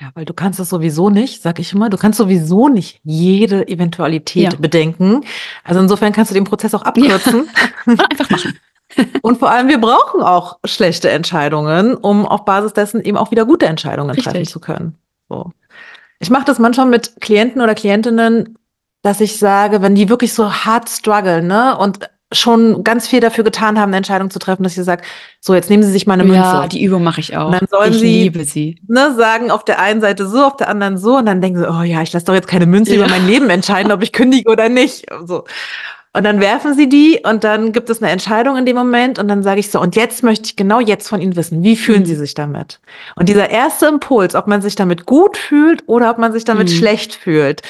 Ja, 0.00 0.10
weil 0.14 0.24
du 0.24 0.32
kannst 0.32 0.60
es 0.60 0.68
sowieso 0.68 1.10
nicht, 1.10 1.42
sag 1.42 1.58
ich 1.58 1.72
immer, 1.72 1.90
du 1.90 1.96
kannst 1.96 2.18
sowieso 2.18 2.68
nicht 2.68 3.00
jede 3.02 3.66
Eventualität 3.66 4.52
ja. 4.52 4.58
bedenken. 4.58 5.22
Also 5.64 5.80
insofern 5.80 6.12
kannst 6.12 6.30
du 6.30 6.34
den 6.34 6.44
Prozess 6.44 6.72
auch 6.74 6.82
abkürzen. 6.82 7.48
Ja. 7.86 7.94
Einfach 8.10 8.30
machen. 8.30 8.58
Und 9.22 9.38
vor 9.38 9.50
allem, 9.50 9.68
wir 9.68 9.80
brauchen 9.80 10.22
auch 10.22 10.58
schlechte 10.64 11.10
Entscheidungen, 11.10 11.94
um 11.94 12.26
auf 12.26 12.44
Basis 12.44 12.72
dessen 12.72 13.02
eben 13.02 13.16
auch 13.16 13.30
wieder 13.30 13.44
gute 13.44 13.66
Entscheidungen 13.66 14.10
Richtig. 14.10 14.32
treffen 14.32 14.46
zu 14.46 14.60
können. 14.60 14.94
So. 15.28 15.52
Ich 16.20 16.30
mache 16.30 16.44
das 16.44 16.58
manchmal 16.58 16.86
mit 16.86 17.20
Klienten 17.20 17.60
oder 17.60 17.74
Klientinnen, 17.74 18.58
dass 19.02 19.20
ich 19.20 19.38
sage, 19.38 19.82
wenn 19.82 19.94
die 19.94 20.08
wirklich 20.08 20.32
so 20.32 20.50
hart 20.50 20.88
strugglen, 20.88 21.46
ne, 21.46 21.76
und 21.76 22.08
schon 22.32 22.84
ganz 22.84 23.08
viel 23.08 23.20
dafür 23.20 23.42
getan 23.42 23.78
haben, 23.78 23.88
eine 23.90 23.98
Entscheidung 23.98 24.30
zu 24.30 24.38
treffen, 24.38 24.62
dass 24.62 24.76
ich 24.76 24.84
sage, 24.84 25.02
so, 25.40 25.54
jetzt 25.54 25.70
nehmen 25.70 25.82
Sie 25.82 25.90
sich 25.90 26.06
mal 26.06 26.14
eine 26.14 26.24
Münze. 26.24 26.40
Ja, 26.40 26.66
die 26.66 26.82
Übung 26.82 27.02
mache 27.02 27.20
ich 27.20 27.36
auch. 27.36 27.46
Und 27.46 27.52
dann 27.52 27.68
sollen 27.70 27.92
ich 27.92 28.00
Sie, 28.00 28.22
liebe 28.24 28.44
sie. 28.44 28.80
Ne, 28.86 29.14
sagen 29.16 29.50
auf 29.50 29.64
der 29.64 29.80
einen 29.80 30.00
Seite 30.00 30.26
so, 30.26 30.44
auf 30.44 30.56
der 30.56 30.68
anderen 30.68 30.98
so 30.98 31.16
und 31.16 31.26
dann 31.26 31.40
denken 31.40 31.60
sie, 31.60 31.70
oh 31.70 31.82
ja, 31.82 32.02
ich 32.02 32.12
lasse 32.12 32.26
doch 32.26 32.34
jetzt 32.34 32.48
keine 32.48 32.66
Münze 32.66 32.94
ja. 32.94 32.98
über 32.98 33.08
mein 33.08 33.26
Leben 33.26 33.48
entscheiden, 33.48 33.92
ob 33.92 34.02
ich 34.02 34.12
kündige 34.12 34.50
oder 34.50 34.68
nicht. 34.68 35.10
Und, 35.10 35.26
so. 35.26 35.44
und 36.12 36.24
dann 36.24 36.40
werfen 36.40 36.74
sie 36.74 36.90
die 36.90 37.20
und 37.24 37.44
dann 37.44 37.72
gibt 37.72 37.88
es 37.88 38.02
eine 38.02 38.12
Entscheidung 38.12 38.58
in 38.58 38.66
dem 38.66 38.76
Moment 38.76 39.18
und 39.18 39.28
dann 39.28 39.42
sage 39.42 39.60
ich 39.60 39.70
so, 39.70 39.80
und 39.80 39.96
jetzt 39.96 40.22
möchte 40.22 40.46
ich 40.46 40.56
genau 40.56 40.80
jetzt 40.80 41.08
von 41.08 41.22
Ihnen 41.22 41.34
wissen, 41.34 41.62
wie 41.62 41.76
fühlen 41.76 42.00
mhm. 42.00 42.06
Sie 42.06 42.16
sich 42.16 42.34
damit? 42.34 42.78
Und 43.16 43.30
dieser 43.30 43.48
erste 43.48 43.86
Impuls, 43.86 44.34
ob 44.34 44.46
man 44.48 44.60
sich 44.60 44.74
damit 44.74 45.06
gut 45.06 45.38
fühlt 45.38 45.82
oder 45.86 46.10
ob 46.10 46.18
man 46.18 46.34
sich 46.34 46.44
damit 46.44 46.68
mhm. 46.68 46.74
schlecht 46.74 47.14
fühlt 47.14 47.62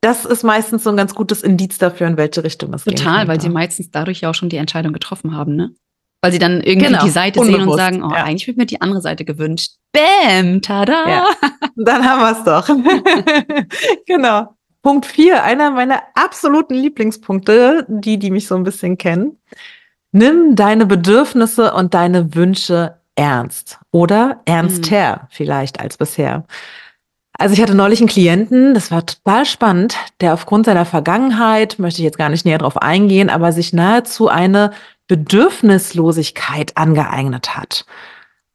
das 0.00 0.24
ist 0.24 0.44
meistens 0.44 0.84
so 0.84 0.90
ein 0.90 0.96
ganz 0.96 1.14
gutes 1.14 1.42
Indiz 1.42 1.78
dafür, 1.78 2.06
in 2.06 2.16
welche 2.16 2.42
Richtung 2.42 2.72
es 2.72 2.84
geht. 2.84 2.98
Total, 2.98 3.28
weil 3.28 3.40
sie 3.40 3.50
meistens 3.50 3.90
dadurch 3.90 4.22
ja 4.22 4.30
auch 4.30 4.34
schon 4.34 4.48
die 4.48 4.56
Entscheidung 4.56 4.92
getroffen 4.92 5.36
haben, 5.36 5.56
ne? 5.56 5.74
Weil 6.22 6.32
sie 6.32 6.38
dann 6.38 6.60
irgendwie 6.60 6.88
genau, 6.88 7.04
die 7.04 7.10
Seite 7.10 7.40
unbewusst, 7.40 7.60
sehen 7.60 7.68
und 7.68 7.76
sagen, 7.78 8.02
oh, 8.02 8.10
ja. 8.10 8.24
eigentlich 8.24 8.46
würde 8.46 8.60
mir 8.60 8.66
die 8.66 8.80
andere 8.80 9.00
Seite 9.00 9.24
gewünscht. 9.24 9.76
Bäm, 9.92 10.60
tada! 10.60 11.08
Ja. 11.08 11.26
Dann 11.76 12.04
haben 12.04 12.20
wir 12.20 12.32
es 12.32 12.44
doch. 12.44 13.66
genau. 14.06 14.54
Punkt 14.82 15.06
vier, 15.06 15.42
einer 15.44 15.70
meiner 15.70 16.02
absoluten 16.14 16.74
Lieblingspunkte, 16.74 17.86
die, 17.88 18.18
die 18.18 18.30
mich 18.30 18.46
so 18.46 18.54
ein 18.54 18.64
bisschen 18.64 18.98
kennen. 18.98 19.38
Nimm 20.12 20.56
deine 20.56 20.86
Bedürfnisse 20.86 21.72
und 21.74 21.94
deine 21.94 22.34
Wünsche 22.34 23.00
ernst 23.14 23.78
oder 23.90 24.40
ernster 24.44 25.22
mhm. 25.22 25.26
vielleicht 25.30 25.80
als 25.80 25.96
bisher. 25.96 26.44
Also 27.40 27.54
ich 27.54 27.62
hatte 27.62 27.74
neulich 27.74 28.00
einen 28.00 28.08
Klienten, 28.10 28.74
das 28.74 28.90
war 28.90 29.06
total 29.06 29.46
spannend, 29.46 29.96
der 30.20 30.34
aufgrund 30.34 30.66
seiner 30.66 30.84
Vergangenheit, 30.84 31.78
möchte 31.78 32.02
ich 32.02 32.04
jetzt 32.04 32.18
gar 32.18 32.28
nicht 32.28 32.44
näher 32.44 32.58
drauf 32.58 32.76
eingehen, 32.76 33.30
aber 33.30 33.52
sich 33.52 33.72
nahezu 33.72 34.28
eine 34.28 34.72
Bedürfnislosigkeit 35.08 36.76
angeeignet 36.76 37.56
hat. 37.56 37.86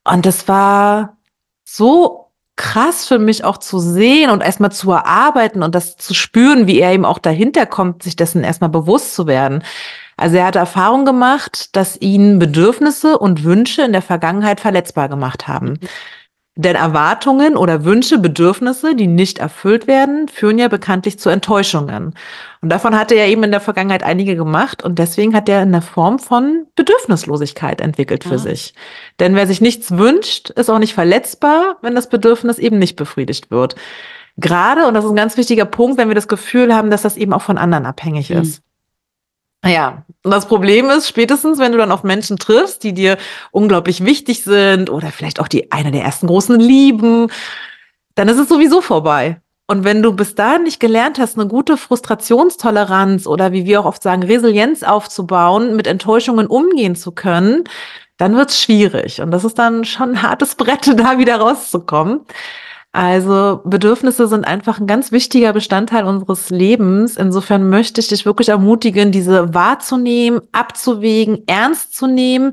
Und 0.04 0.24
das 0.24 0.46
war 0.46 1.16
so 1.64 2.30
krass 2.54 3.08
für 3.08 3.18
mich 3.18 3.42
auch 3.42 3.56
zu 3.56 3.80
sehen 3.80 4.30
und 4.30 4.40
erstmal 4.40 4.70
zu 4.70 4.92
erarbeiten 4.92 5.64
und 5.64 5.74
das 5.74 5.96
zu 5.96 6.14
spüren, 6.14 6.68
wie 6.68 6.78
er 6.78 6.92
eben 6.92 7.04
auch 7.04 7.18
dahinter 7.18 7.66
kommt, 7.66 8.04
sich 8.04 8.14
dessen 8.14 8.44
erstmal 8.44 8.70
bewusst 8.70 9.16
zu 9.16 9.26
werden. 9.26 9.64
Also 10.16 10.36
er 10.36 10.46
hatte 10.46 10.60
Erfahrung 10.60 11.04
gemacht, 11.04 11.74
dass 11.74 12.00
ihn 12.00 12.38
Bedürfnisse 12.38 13.18
und 13.18 13.42
Wünsche 13.42 13.82
in 13.82 13.92
der 13.92 14.00
Vergangenheit 14.00 14.60
verletzbar 14.60 15.08
gemacht 15.08 15.48
haben. 15.48 15.80
Denn 16.58 16.74
Erwartungen 16.74 17.54
oder 17.54 17.84
Wünsche, 17.84 18.18
Bedürfnisse, 18.18 18.94
die 18.94 19.06
nicht 19.06 19.38
erfüllt 19.38 19.86
werden, 19.86 20.26
führen 20.26 20.58
ja 20.58 20.68
bekanntlich 20.68 21.18
zu 21.18 21.28
Enttäuschungen. 21.28 22.14
Und 22.62 22.70
davon 22.70 22.98
hatte 22.98 23.14
er 23.14 23.28
eben 23.28 23.44
in 23.44 23.50
der 23.50 23.60
Vergangenheit 23.60 24.02
einige 24.02 24.36
gemacht 24.36 24.82
und 24.82 24.98
deswegen 24.98 25.34
hat 25.34 25.50
er 25.50 25.60
eine 25.60 25.82
Form 25.82 26.18
von 26.18 26.66
Bedürfnislosigkeit 26.74 27.82
entwickelt 27.82 28.24
für 28.24 28.30
ja. 28.32 28.38
sich. 28.38 28.72
Denn 29.20 29.34
wer 29.34 29.46
sich 29.46 29.60
nichts 29.60 29.98
wünscht, 29.98 30.48
ist 30.48 30.70
auch 30.70 30.78
nicht 30.78 30.94
verletzbar, 30.94 31.76
wenn 31.82 31.94
das 31.94 32.08
Bedürfnis 32.08 32.58
eben 32.58 32.78
nicht 32.78 32.96
befriedigt 32.96 33.50
wird. 33.50 33.76
Gerade, 34.38 34.86
und 34.86 34.94
das 34.94 35.04
ist 35.04 35.10
ein 35.10 35.16
ganz 35.16 35.36
wichtiger 35.36 35.66
Punkt, 35.66 35.98
wenn 35.98 36.08
wir 36.08 36.14
das 36.14 36.28
Gefühl 36.28 36.74
haben, 36.74 36.90
dass 36.90 37.02
das 37.02 37.18
eben 37.18 37.34
auch 37.34 37.42
von 37.42 37.58
anderen 37.58 37.84
abhängig 37.84 38.30
mhm. 38.30 38.38
ist. 38.38 38.62
Ja, 39.64 40.04
und 40.22 40.30
das 40.30 40.46
Problem 40.46 40.90
ist, 40.90 41.08
spätestens, 41.08 41.58
wenn 41.58 41.72
du 41.72 41.78
dann 41.78 41.92
auf 41.92 42.04
Menschen 42.04 42.36
triffst, 42.36 42.84
die 42.84 42.92
dir 42.92 43.16
unglaublich 43.50 44.04
wichtig 44.04 44.44
sind 44.44 44.90
oder 44.90 45.10
vielleicht 45.10 45.40
auch 45.40 45.48
die 45.48 45.72
eine 45.72 45.90
der 45.90 46.02
ersten 46.02 46.26
großen 46.26 46.58
Lieben, 46.60 47.28
dann 48.14 48.28
ist 48.28 48.38
es 48.38 48.48
sowieso 48.48 48.80
vorbei. 48.80 49.40
Und 49.68 49.82
wenn 49.82 50.02
du 50.02 50.12
bis 50.12 50.36
dahin 50.36 50.62
nicht 50.62 50.78
gelernt 50.78 51.18
hast, 51.18 51.36
eine 51.36 51.48
gute 51.48 51.76
Frustrationstoleranz 51.76 53.26
oder 53.26 53.50
wie 53.52 53.66
wir 53.66 53.80
auch 53.80 53.84
oft 53.84 54.02
sagen, 54.02 54.22
Resilienz 54.22 54.84
aufzubauen, 54.84 55.74
mit 55.74 55.88
Enttäuschungen 55.88 56.46
umgehen 56.46 56.94
zu 56.94 57.10
können, 57.10 57.64
dann 58.16 58.36
wird's 58.36 58.62
schwierig. 58.62 59.20
Und 59.20 59.32
das 59.32 59.44
ist 59.44 59.58
dann 59.58 59.84
schon 59.84 60.10
ein 60.10 60.22
hartes 60.22 60.54
Brett, 60.54 60.86
da 60.98 61.18
wieder 61.18 61.38
rauszukommen. 61.38 62.20
Also 62.96 63.60
Bedürfnisse 63.66 64.26
sind 64.26 64.46
einfach 64.46 64.80
ein 64.80 64.86
ganz 64.86 65.12
wichtiger 65.12 65.52
Bestandteil 65.52 66.04
unseres 66.04 66.48
Lebens. 66.48 67.18
Insofern 67.18 67.68
möchte 67.68 68.00
ich 68.00 68.08
dich 68.08 68.24
wirklich 68.24 68.48
ermutigen, 68.48 69.12
diese 69.12 69.52
wahrzunehmen, 69.52 70.40
abzuwägen, 70.52 71.42
ernst 71.46 71.94
zu 71.94 72.06
nehmen 72.06 72.52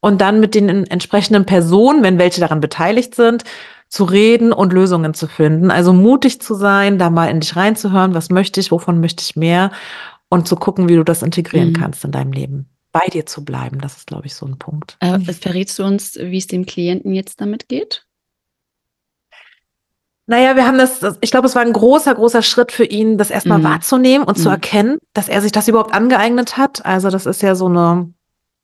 und 0.00 0.20
dann 0.20 0.40
mit 0.40 0.56
den 0.56 0.68
entsprechenden 0.88 1.46
Personen, 1.46 2.02
wenn 2.02 2.18
welche 2.18 2.40
daran 2.40 2.58
beteiligt 2.58 3.14
sind, 3.14 3.44
zu 3.88 4.02
reden 4.02 4.52
und 4.52 4.72
Lösungen 4.72 5.14
zu 5.14 5.28
finden. 5.28 5.70
Also 5.70 5.92
mutig 5.92 6.40
zu 6.40 6.54
sein, 6.54 6.98
da 6.98 7.08
mal 7.08 7.30
in 7.30 7.38
dich 7.38 7.54
reinzuhören, 7.54 8.12
was 8.12 8.28
möchte 8.28 8.58
ich, 8.58 8.72
wovon 8.72 8.98
möchte 8.98 9.22
ich 9.22 9.36
mehr 9.36 9.70
und 10.28 10.48
zu 10.48 10.56
gucken, 10.56 10.88
wie 10.88 10.96
du 10.96 11.04
das 11.04 11.22
integrieren 11.22 11.68
mhm. 11.68 11.74
kannst 11.74 12.04
in 12.04 12.10
deinem 12.10 12.32
Leben. 12.32 12.68
Bei 12.90 13.06
dir 13.12 13.24
zu 13.24 13.44
bleiben, 13.44 13.80
das 13.80 13.98
ist, 13.98 14.08
glaube 14.08 14.26
ich, 14.26 14.34
so 14.34 14.46
ein 14.46 14.58
Punkt. 14.58 14.96
Äh, 14.98 15.20
verrätst 15.20 15.78
du 15.78 15.84
uns, 15.84 16.16
wie 16.20 16.38
es 16.38 16.48
dem 16.48 16.66
Klienten 16.66 17.14
jetzt 17.14 17.40
damit 17.40 17.68
geht? 17.68 18.05
Naja, 20.26 20.56
wir 20.56 20.66
haben 20.66 20.78
das, 20.78 21.00
ich 21.20 21.30
glaube, 21.30 21.46
es 21.46 21.54
war 21.54 21.62
ein 21.62 21.72
großer, 21.72 22.14
großer 22.14 22.42
Schritt 22.42 22.72
für 22.72 22.84
ihn, 22.84 23.16
das 23.16 23.30
erstmal 23.30 23.58
mhm. 23.58 23.64
wahrzunehmen 23.64 24.26
und 24.26 24.38
mhm. 24.38 24.42
zu 24.42 24.48
erkennen, 24.48 24.98
dass 25.14 25.28
er 25.28 25.40
sich 25.40 25.52
das 25.52 25.68
überhaupt 25.68 25.94
angeeignet 25.94 26.56
hat. 26.56 26.84
Also 26.84 27.10
das 27.10 27.26
ist 27.26 27.42
ja 27.42 27.54
so 27.54 27.66
eine 27.66 28.12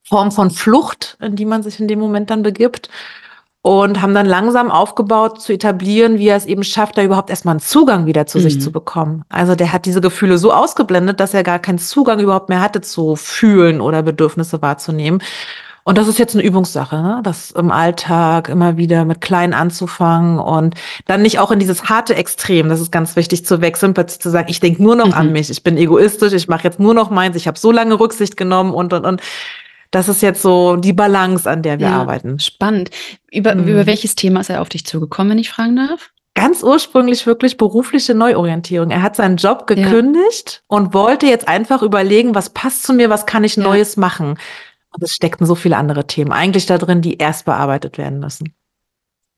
Form 0.08 0.32
von 0.32 0.50
Flucht, 0.50 1.16
in 1.20 1.36
die 1.36 1.44
man 1.44 1.62
sich 1.62 1.78
in 1.78 1.86
dem 1.86 2.00
Moment 2.00 2.30
dann 2.30 2.42
begibt. 2.42 2.88
Und 3.64 4.02
haben 4.02 4.12
dann 4.12 4.26
langsam 4.26 4.72
aufgebaut 4.72 5.40
zu 5.40 5.52
etablieren, 5.52 6.18
wie 6.18 6.26
er 6.26 6.36
es 6.36 6.46
eben 6.46 6.64
schafft, 6.64 6.98
da 6.98 7.04
überhaupt 7.04 7.30
erstmal 7.30 7.52
einen 7.52 7.60
Zugang 7.60 8.06
wieder 8.06 8.26
zu 8.26 8.38
mhm. 8.38 8.42
sich 8.42 8.60
zu 8.60 8.72
bekommen. 8.72 9.22
Also 9.28 9.54
der 9.54 9.72
hat 9.72 9.86
diese 9.86 10.00
Gefühle 10.00 10.36
so 10.36 10.52
ausgeblendet, 10.52 11.20
dass 11.20 11.32
er 11.32 11.44
gar 11.44 11.60
keinen 11.60 11.78
Zugang 11.78 12.18
überhaupt 12.18 12.48
mehr 12.48 12.60
hatte 12.60 12.80
zu 12.80 13.14
fühlen 13.14 13.80
oder 13.80 14.02
Bedürfnisse 14.02 14.60
wahrzunehmen. 14.62 15.22
Und 15.84 15.98
das 15.98 16.06
ist 16.06 16.18
jetzt 16.18 16.34
eine 16.34 16.44
Übungssache, 16.44 16.96
ne? 16.96 17.20
das 17.24 17.50
im 17.50 17.72
Alltag 17.72 18.48
immer 18.48 18.76
wieder 18.76 19.04
mit 19.04 19.20
klein 19.20 19.52
anzufangen 19.52 20.38
und 20.38 20.74
dann 21.06 21.22
nicht 21.22 21.40
auch 21.40 21.50
in 21.50 21.58
dieses 21.58 21.88
harte 21.88 22.14
Extrem, 22.14 22.68
das 22.68 22.80
ist 22.80 22.92
ganz 22.92 23.16
wichtig 23.16 23.44
zu 23.44 23.60
wechseln, 23.60 23.92
plötzlich 23.92 24.20
zu 24.20 24.30
sagen, 24.30 24.48
ich 24.48 24.60
denke 24.60 24.82
nur 24.82 24.94
noch 24.94 25.08
mhm. 25.08 25.14
an 25.14 25.32
mich, 25.32 25.50
ich 25.50 25.64
bin 25.64 25.76
egoistisch, 25.76 26.32
ich 26.34 26.46
mache 26.46 26.64
jetzt 26.64 26.78
nur 26.78 26.94
noch 26.94 27.10
meins, 27.10 27.34
ich 27.36 27.48
habe 27.48 27.58
so 27.58 27.72
lange 27.72 27.98
Rücksicht 27.98 28.36
genommen 28.36 28.72
und 28.72 28.92
und 28.92 29.04
und. 29.04 29.20
Das 29.90 30.08
ist 30.08 30.22
jetzt 30.22 30.40
so 30.40 30.76
die 30.76 30.94
Balance, 30.94 31.50
an 31.50 31.60
der 31.60 31.78
wir 31.78 31.88
ja, 31.88 32.00
arbeiten. 32.00 32.38
Spannend. 32.38 32.88
Über, 33.30 33.54
mhm. 33.54 33.68
über 33.68 33.84
welches 33.84 34.14
Thema 34.14 34.40
ist 34.40 34.48
er 34.48 34.62
auf 34.62 34.70
dich 34.70 34.86
zugekommen, 34.86 35.32
wenn 35.32 35.38
ich 35.38 35.50
fragen 35.50 35.76
darf? 35.76 36.12
ganz 36.34 36.62
ursprünglich 36.62 37.26
wirklich 37.26 37.56
berufliche 37.58 38.14
Neuorientierung. 38.14 38.90
Er 38.90 39.02
hat 39.02 39.16
seinen 39.16 39.36
Job 39.36 39.66
gekündigt 39.66 40.62
ja. 40.62 40.76
und 40.76 40.94
wollte 40.94 41.26
jetzt 41.26 41.46
einfach 41.46 41.82
überlegen, 41.82 42.34
was 42.34 42.50
passt 42.50 42.84
zu 42.84 42.94
mir, 42.94 43.10
was 43.10 43.26
kann 43.26 43.44
ich 43.44 43.56
ja. 43.56 43.62
Neues 43.62 43.96
machen. 43.96 44.38
Und 44.94 45.02
es 45.02 45.12
steckten 45.12 45.46
so 45.46 45.54
viele 45.54 45.76
andere 45.76 46.06
Themen 46.06 46.32
eigentlich 46.32 46.66
da 46.66 46.78
drin, 46.78 47.00
die 47.00 47.16
erst 47.16 47.44
bearbeitet 47.44 47.98
werden 47.98 48.18
müssen. 48.18 48.54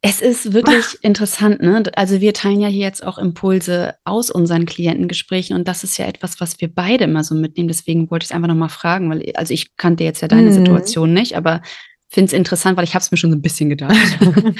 Es 0.00 0.20
ist 0.20 0.52
wirklich 0.52 0.84
interessant, 1.02 1.62
ne? 1.62 1.82
Also 1.94 2.20
wir 2.20 2.34
teilen 2.34 2.60
ja 2.60 2.68
hier 2.68 2.82
jetzt 2.82 3.06
auch 3.06 3.16
Impulse 3.16 3.94
aus 4.04 4.30
unseren 4.30 4.66
Klientengesprächen 4.66 5.56
und 5.56 5.66
das 5.66 5.84
ist 5.84 5.96
ja 5.96 6.06
etwas, 6.06 6.40
was 6.40 6.60
wir 6.60 6.72
beide 6.72 7.04
immer 7.04 7.24
so 7.24 7.34
mitnehmen. 7.34 7.68
Deswegen 7.68 8.10
wollte 8.10 8.24
ich 8.24 8.30
es 8.30 8.34
einfach 8.34 8.48
nochmal 8.48 8.68
fragen, 8.68 9.08
weil 9.10 9.32
also 9.34 9.54
ich 9.54 9.76
kannte 9.76 10.04
jetzt 10.04 10.20
ja 10.20 10.28
deine 10.28 10.50
mhm. 10.50 10.54
Situation 10.54 11.12
nicht, 11.12 11.36
aber 11.36 11.62
finde 12.14 12.26
es 12.28 12.32
interessant, 12.32 12.76
weil 12.76 12.84
ich 12.84 12.94
habe 12.94 13.02
es 13.02 13.10
mir 13.10 13.16
schon 13.16 13.30
so 13.30 13.36
ein 13.36 13.42
bisschen 13.42 13.68
gedacht. 13.68 13.96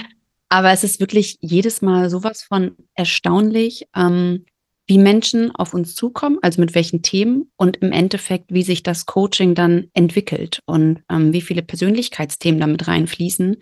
Aber 0.49 0.71
es 0.71 0.85
ist 0.85 1.01
wirklich 1.01 1.39
jedes 1.41 1.83
Mal 1.83 2.11
sowas 2.11 2.43
von 2.43 2.77
erstaunlich, 2.95 3.89
ähm, 3.97 4.45
wie 4.87 4.99
Menschen 4.99 5.51
auf 5.55 5.73
uns 5.75 5.95
zukommen, 5.95 6.39
also 6.43 6.61
mit 6.61 6.75
welchen 6.75 7.03
Themen 7.03 7.51
und 7.57 7.79
im 7.79 7.93
Endeffekt, 7.93 8.53
wie 8.53 8.63
sich 8.63 8.83
das 8.83 9.07
Coaching 9.07 9.55
dann 9.55 9.89
entwickelt 9.95 10.61
und 10.67 11.03
ähm, 11.11 11.33
wie 11.33 11.41
viele 11.41 11.63
Persönlichkeitsthemen 11.63 12.61
damit 12.61 12.87
reinfließen, 12.87 13.57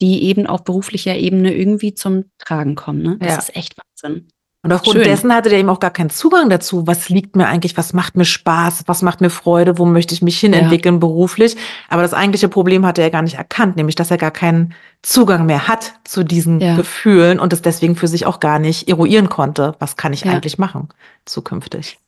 die 0.00 0.22
eben 0.24 0.46
auf 0.46 0.62
beruflicher 0.64 1.16
Ebene 1.16 1.52
irgendwie 1.54 1.94
zum 1.94 2.26
Tragen 2.38 2.76
kommen. 2.76 3.02
Ne? 3.02 3.16
Das 3.18 3.28
Ja. 3.30 3.38
ist 3.38 3.56
echt 3.56 3.74
Wahnsinn. 3.76 4.28
Und 4.62 4.72
aufgrund 4.72 4.96
Schön. 4.96 5.04
dessen 5.04 5.32
hatte 5.32 5.50
der 5.50 5.58
eben 5.60 5.68
auch 5.68 5.78
gar 5.78 5.92
keinen 5.92 6.10
Zugang 6.10 6.50
dazu. 6.50 6.86
Was 6.86 7.08
liegt 7.08 7.36
mir 7.36 7.46
eigentlich? 7.46 7.76
Was 7.76 7.92
macht 7.92 8.16
mir 8.16 8.24
Spaß? 8.24 8.82
Was 8.86 9.02
macht 9.02 9.20
mir 9.20 9.30
Freude? 9.30 9.78
Wo 9.78 9.84
möchte 9.84 10.14
ich 10.14 10.20
mich 10.22 10.38
hinentwickeln 10.40 10.98
beruflich? 10.98 11.56
Aber 11.88 12.02
das 12.02 12.12
eigentliche 12.12 12.48
Problem 12.48 12.84
hatte 12.84 13.00
er 13.00 13.10
gar 13.10 13.22
nicht 13.22 13.36
erkannt, 13.36 13.76
nämlich, 13.76 13.94
dass 13.94 14.10
er 14.10 14.18
gar 14.18 14.32
keinen 14.32 14.74
Zugang 15.02 15.46
mehr 15.46 15.68
hat 15.68 15.94
zu 16.04 16.24
diesen 16.24 16.60
Ja. 16.60 16.74
Gefühlen 16.74 17.38
und 17.38 17.52
es 17.52 17.62
deswegen 17.62 17.94
für 17.94 18.08
sich 18.08 18.26
auch 18.26 18.40
gar 18.40 18.58
nicht 18.58 18.88
eruieren 18.88 19.28
konnte. 19.28 19.76
Was 19.78 19.96
kann 19.96 20.12
ich 20.12 20.24
Ja. 20.24 20.32
eigentlich 20.32 20.58
machen 20.58 20.88
zukünftig? 21.24 21.98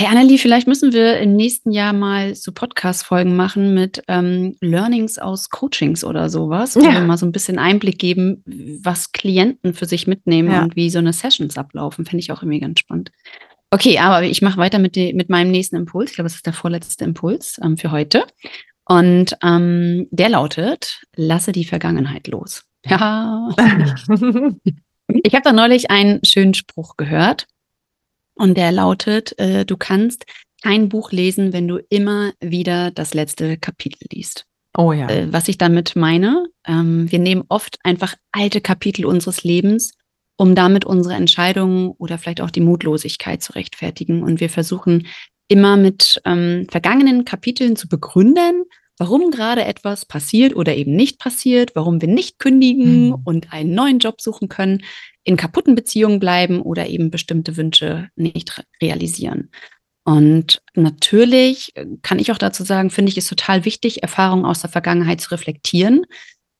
Hey 0.00 0.06
Annelie, 0.08 0.38
vielleicht 0.38 0.66
müssen 0.66 0.94
wir 0.94 1.18
im 1.18 1.36
nächsten 1.36 1.72
Jahr 1.72 1.92
mal 1.92 2.34
so 2.34 2.52
Podcast-Folgen 2.52 3.36
machen 3.36 3.74
mit 3.74 4.02
ähm, 4.08 4.56
Learnings 4.62 5.18
aus 5.18 5.50
Coachings 5.50 6.04
oder 6.04 6.30
sowas, 6.30 6.74
wo 6.74 6.80
Ja. 6.80 6.92
wir 6.92 7.00
mal 7.02 7.18
so 7.18 7.26
ein 7.26 7.32
bisschen 7.32 7.58
Einblick 7.58 7.98
geben, 7.98 8.42
was 8.82 9.12
Klienten 9.12 9.74
für 9.74 9.84
sich 9.84 10.06
mitnehmen 10.06 10.50
Ja. 10.52 10.62
und 10.62 10.74
wie 10.74 10.88
so 10.88 11.00
eine 11.00 11.12
Sessions 11.12 11.58
ablaufen. 11.58 12.06
Finde 12.06 12.20
ich 12.22 12.32
auch 12.32 12.40
irgendwie 12.40 12.60
ganz 12.60 12.80
spannend. 12.80 13.12
Okay, 13.70 13.98
aber 13.98 14.22
ich 14.22 14.40
mache 14.40 14.56
weiter 14.56 14.78
mit, 14.78 14.96
de, 14.96 15.12
mit 15.12 15.28
meinem 15.28 15.50
nächsten 15.50 15.76
Impuls. 15.76 16.08
Ich 16.08 16.14
glaube, 16.16 16.30
das 16.30 16.36
ist 16.36 16.46
der 16.46 16.54
vorletzte 16.54 17.04
Impuls 17.04 17.60
ähm, 17.62 17.76
für 17.76 17.90
heute. 17.90 18.24
Und 18.86 19.36
ähm, 19.44 20.08
der 20.10 20.30
lautet, 20.30 21.02
lasse 21.14 21.52
die 21.52 21.66
Vergangenheit 21.66 22.26
los. 22.26 22.64
Ja. 22.86 23.50
Ich 25.24 25.34
habe 25.34 25.42
da 25.42 25.52
neulich 25.52 25.90
einen 25.90 26.20
schönen 26.24 26.54
Spruch 26.54 26.96
gehört 26.96 27.48
und 28.34 28.56
der 28.56 28.72
lautet, 28.72 29.38
äh, 29.38 29.64
du 29.64 29.76
kannst 29.76 30.24
kein 30.62 30.88
Buch 30.88 31.12
lesen, 31.12 31.52
wenn 31.52 31.68
du 31.68 31.78
immer 31.88 32.32
wieder 32.40 32.90
das 32.90 33.14
letzte 33.14 33.56
Kapitel 33.56 34.06
liest. 34.12 34.46
oh 34.76 34.92
ja. 34.92 35.08
Äh, 35.08 35.32
was 35.32 35.48
ich 35.48 35.58
damit 35.58 35.96
meine, 35.96 36.46
ähm, 36.66 37.10
wir 37.10 37.18
nehmen 37.18 37.44
oft 37.48 37.78
einfach 37.82 38.14
alte 38.32 38.60
Kapitel 38.60 39.04
unseres 39.04 39.42
Lebens, 39.42 39.92
um 40.36 40.54
damit 40.54 40.84
unsere 40.84 41.14
Entscheidungen 41.14 41.90
oder 41.98 42.18
vielleicht 42.18 42.40
auch 42.40 42.50
die 42.50 42.60
Mutlosigkeit 42.60 43.42
zu 43.42 43.52
rechtfertigen. 43.52 44.22
Und 44.22 44.40
wir 44.40 44.48
versuchen 44.48 45.06
immer 45.48 45.76
mit 45.76 46.20
ähm, 46.24 46.66
vergangenen 46.70 47.24
Kapiteln 47.24 47.76
zu 47.76 47.88
begründen, 47.88 48.64
warum 49.00 49.30
gerade 49.30 49.64
etwas 49.64 50.04
passiert 50.04 50.54
oder 50.54 50.76
eben 50.76 50.94
nicht 50.94 51.18
passiert, 51.18 51.74
warum 51.74 52.00
wir 52.02 52.08
nicht 52.08 52.38
kündigen 52.38 53.06
Mhm. 53.08 53.16
und 53.24 53.52
einen 53.52 53.74
neuen 53.74 53.98
Job 53.98 54.20
suchen 54.20 54.48
können, 54.50 54.82
in 55.24 55.38
kaputten 55.38 55.74
Beziehungen 55.74 56.20
bleiben 56.20 56.60
oder 56.60 56.86
eben 56.86 57.10
bestimmte 57.10 57.56
Wünsche 57.56 58.08
nicht 58.14 58.58
re- 58.58 58.64
realisieren. 58.82 59.50
Und 60.04 60.60
natürlich 60.74 61.72
äh, 61.76 61.86
kann 62.02 62.18
ich 62.18 62.30
auch 62.30 62.38
dazu 62.38 62.62
sagen, 62.62 62.90
finde 62.90 63.10
ich 63.10 63.16
es 63.18 63.26
total 63.26 63.64
wichtig, 63.64 64.02
Erfahrungen 64.02 64.44
aus 64.44 64.60
der 64.60 64.70
Vergangenheit 64.70 65.20
zu 65.22 65.30
reflektieren, 65.30 66.04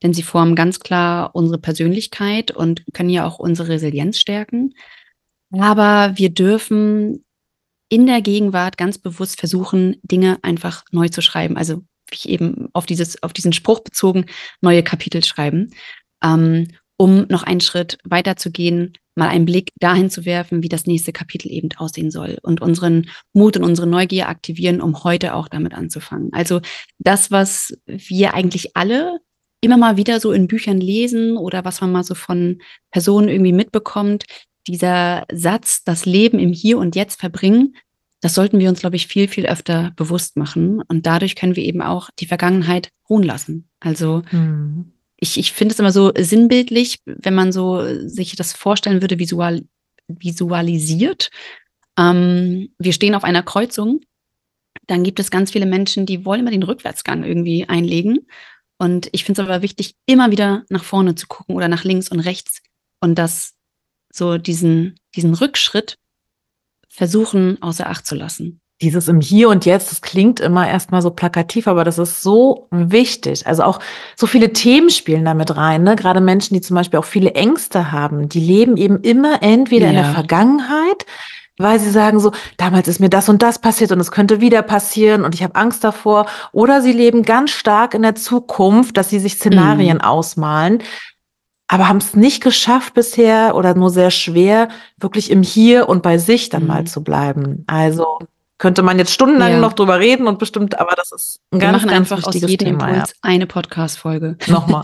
denn 0.02 0.14
sie 0.14 0.22
formen 0.22 0.54
ganz 0.56 0.80
klar 0.80 1.34
unsere 1.34 1.58
Persönlichkeit 1.58 2.50
und 2.52 2.84
können 2.94 3.10
ja 3.10 3.26
auch 3.26 3.38
unsere 3.38 3.68
Resilienz 3.68 4.18
stärken. 4.18 4.72
Aber 5.52 6.12
wir 6.16 6.30
dürfen 6.30 7.24
in 7.90 8.06
der 8.06 8.22
Gegenwart 8.22 8.78
ganz 8.78 8.98
bewusst 8.98 9.38
versuchen, 9.38 9.96
Dinge 10.02 10.38
einfach 10.42 10.84
neu 10.92 11.08
zu 11.08 11.20
schreiben. 11.22 11.56
Also 11.56 11.82
ich 12.14 12.28
eben 12.28 12.68
auf 12.72 12.86
dieses, 12.86 13.22
auf 13.22 13.32
diesen 13.32 13.52
Spruch 13.52 13.80
bezogen, 13.80 14.26
neue 14.60 14.82
Kapitel 14.82 15.24
schreiben, 15.24 15.70
ähm, 16.22 16.68
um 16.96 17.26
noch 17.28 17.42
einen 17.42 17.60
Schritt 17.60 17.98
weiter 18.04 18.36
zu 18.36 18.50
gehen, 18.50 18.92
mal 19.14 19.28
einen 19.28 19.46
Blick 19.46 19.70
dahin 19.80 20.10
zu 20.10 20.24
werfen, 20.24 20.62
wie 20.62 20.68
das 20.68 20.86
nächste 20.86 21.12
Kapitel 21.12 21.50
eben 21.50 21.68
aussehen 21.76 22.10
soll 22.10 22.38
und 22.42 22.60
unseren 22.60 23.08
Mut 23.32 23.56
und 23.56 23.64
unsere 23.64 23.86
Neugier 23.86 24.28
aktivieren, 24.28 24.80
um 24.80 25.04
heute 25.04 25.34
auch 25.34 25.48
damit 25.48 25.74
anzufangen. 25.74 26.30
Also 26.32 26.60
das, 26.98 27.30
was 27.30 27.76
wir 27.86 28.34
eigentlich 28.34 28.76
alle 28.76 29.18
immer 29.60 29.76
mal 29.76 29.96
wieder 29.96 30.20
so 30.20 30.32
in 30.32 30.48
Büchern 30.48 30.80
lesen 30.80 31.36
oder 31.36 31.64
was 31.64 31.80
man 31.80 31.92
mal 31.92 32.04
so 32.04 32.14
von 32.14 32.60
Personen 32.90 33.28
irgendwie 33.28 33.52
mitbekommt, 33.52 34.24
dieser 34.66 35.24
Satz, 35.32 35.84
das 35.84 36.06
Leben 36.06 36.38
im 36.38 36.52
Hier 36.52 36.78
und 36.78 36.96
Jetzt 36.96 37.20
verbringen, 37.20 37.74
das 38.20 38.34
sollten 38.34 38.58
wir 38.58 38.68
uns, 38.68 38.80
glaube 38.80 38.96
ich, 38.96 39.06
viel, 39.06 39.28
viel 39.28 39.46
öfter 39.46 39.92
bewusst 39.96 40.36
machen. 40.36 40.82
Und 40.88 41.06
dadurch 41.06 41.36
können 41.36 41.56
wir 41.56 41.64
eben 41.64 41.82
auch 41.82 42.10
die 42.18 42.26
Vergangenheit 42.26 42.90
ruhen 43.08 43.22
lassen. 43.22 43.68
Also 43.80 44.22
Hm. 44.30 44.92
ich, 45.16 45.38
ich 45.38 45.52
finde 45.52 45.72
es 45.72 45.78
immer 45.78 45.92
so 45.92 46.12
sinnbildlich, 46.16 47.00
wenn 47.06 47.34
man 47.34 47.52
so 47.52 47.82
sich 48.06 48.36
das 48.36 48.52
vorstellen 48.52 49.00
würde, 49.00 49.18
visual, 49.18 49.62
visualisiert. 50.08 51.30
Ähm, 51.98 52.70
wir 52.78 52.92
stehen 52.92 53.14
auf 53.14 53.24
einer 53.24 53.42
Kreuzung, 53.42 54.00
dann 54.86 55.02
gibt 55.02 55.20
es 55.20 55.30
ganz 55.30 55.50
viele 55.52 55.66
Menschen, 55.66 56.06
die 56.06 56.24
wollen 56.24 56.40
immer 56.40 56.50
den 56.50 56.62
Rückwärtsgang 56.62 57.24
irgendwie 57.24 57.68
einlegen. 57.68 58.26
Und 58.78 59.08
ich 59.12 59.24
finde 59.24 59.42
es 59.42 59.48
aber 59.48 59.62
wichtig, 59.62 59.94
immer 60.06 60.30
wieder 60.30 60.64
nach 60.68 60.84
vorne 60.84 61.14
zu 61.14 61.26
gucken 61.26 61.54
oder 61.54 61.68
nach 61.68 61.84
links 61.84 62.08
und 62.08 62.20
rechts 62.20 62.62
und 63.00 63.16
das 63.16 63.54
so 64.12 64.38
diesen, 64.38 64.98
diesen 65.14 65.34
Rückschritt 65.34 65.96
versuchen 66.90 67.56
außer 67.62 67.88
Acht 67.88 68.06
zu 68.06 68.14
lassen. 68.14 68.60
Dieses 68.82 69.08
im 69.08 69.20
Hier 69.20 69.50
und 69.50 69.66
Jetzt, 69.66 69.90
das 69.90 70.00
klingt 70.00 70.40
immer 70.40 70.66
erstmal 70.66 71.02
so 71.02 71.10
plakativ, 71.10 71.68
aber 71.68 71.84
das 71.84 71.98
ist 71.98 72.22
so 72.22 72.66
wichtig. 72.70 73.46
Also 73.46 73.62
auch 73.62 73.78
so 74.16 74.26
viele 74.26 74.52
Themen 74.54 74.88
spielen 74.88 75.24
damit 75.26 75.54
rein. 75.56 75.82
Ne? 75.82 75.96
Gerade 75.96 76.20
Menschen, 76.22 76.54
die 76.54 76.62
zum 76.62 76.76
Beispiel 76.76 76.98
auch 76.98 77.04
viele 77.04 77.34
Ängste 77.34 77.92
haben, 77.92 78.28
die 78.30 78.40
leben 78.40 78.76
eben 78.78 79.00
immer 79.02 79.42
entweder 79.42 79.88
in 79.88 79.94
der 79.94 80.04
Ja. 80.04 80.12
Vergangenheit, 80.14 81.04
weil 81.58 81.78
sie 81.78 81.90
sagen 81.90 82.20
so, 82.20 82.32
damals 82.56 82.88
ist 82.88 83.00
mir 83.00 83.10
das 83.10 83.28
und 83.28 83.42
das 83.42 83.58
passiert 83.58 83.92
und 83.92 84.00
es 84.00 84.10
könnte 84.10 84.40
wieder 84.40 84.62
passieren 84.62 85.24
und 85.24 85.34
ich 85.34 85.42
habe 85.42 85.56
Angst 85.56 85.84
davor. 85.84 86.24
Oder 86.52 86.80
sie 86.80 86.92
leben 86.92 87.22
ganz 87.22 87.50
stark 87.50 87.92
in 87.92 88.00
der 88.00 88.14
Zukunft, 88.14 88.96
dass 88.96 89.10
sie 89.10 89.18
sich 89.20 89.34
Szenarien 89.34 90.00
ausmalen, 90.00 90.82
aber 91.72 91.86
haben 91.88 91.98
es 91.98 92.14
nicht 92.14 92.42
geschafft 92.42 92.94
bisher 92.94 93.54
oder 93.54 93.74
nur 93.74 93.90
sehr 93.90 94.10
schwer, 94.10 94.68
wirklich 94.98 95.30
im 95.30 95.42
Hier 95.44 95.88
und 95.88 96.02
bei 96.02 96.18
sich 96.18 96.48
dann 96.48 96.62
Mhm. 96.62 96.68
mal 96.68 96.84
zu 96.86 97.04
bleiben. 97.04 97.62
Also 97.68 98.18
könnte 98.58 98.82
man 98.82 98.98
jetzt 98.98 99.12
stundenlang 99.14 99.52
Ja. 99.52 99.58
noch 99.60 99.72
drüber 99.74 100.00
reden 100.00 100.26
und 100.26 100.38
bestimmt, 100.40 100.80
aber 100.80 100.94
das 100.96 101.12
ist 101.12 101.40
ein 101.52 101.60
Wir 101.60 101.68
ganz, 101.68 101.78
machen 101.78 101.90
ganz 101.90 102.12
einfach 102.12 102.26
aus 102.28 102.34
jedem 102.34 102.58
Thema. 102.58 102.88
Impuls 102.88 103.14
eine 103.22 103.46
Podcast-Folge. 103.46 104.36
Ja. 104.46 104.52
Nochmal. 104.52 104.82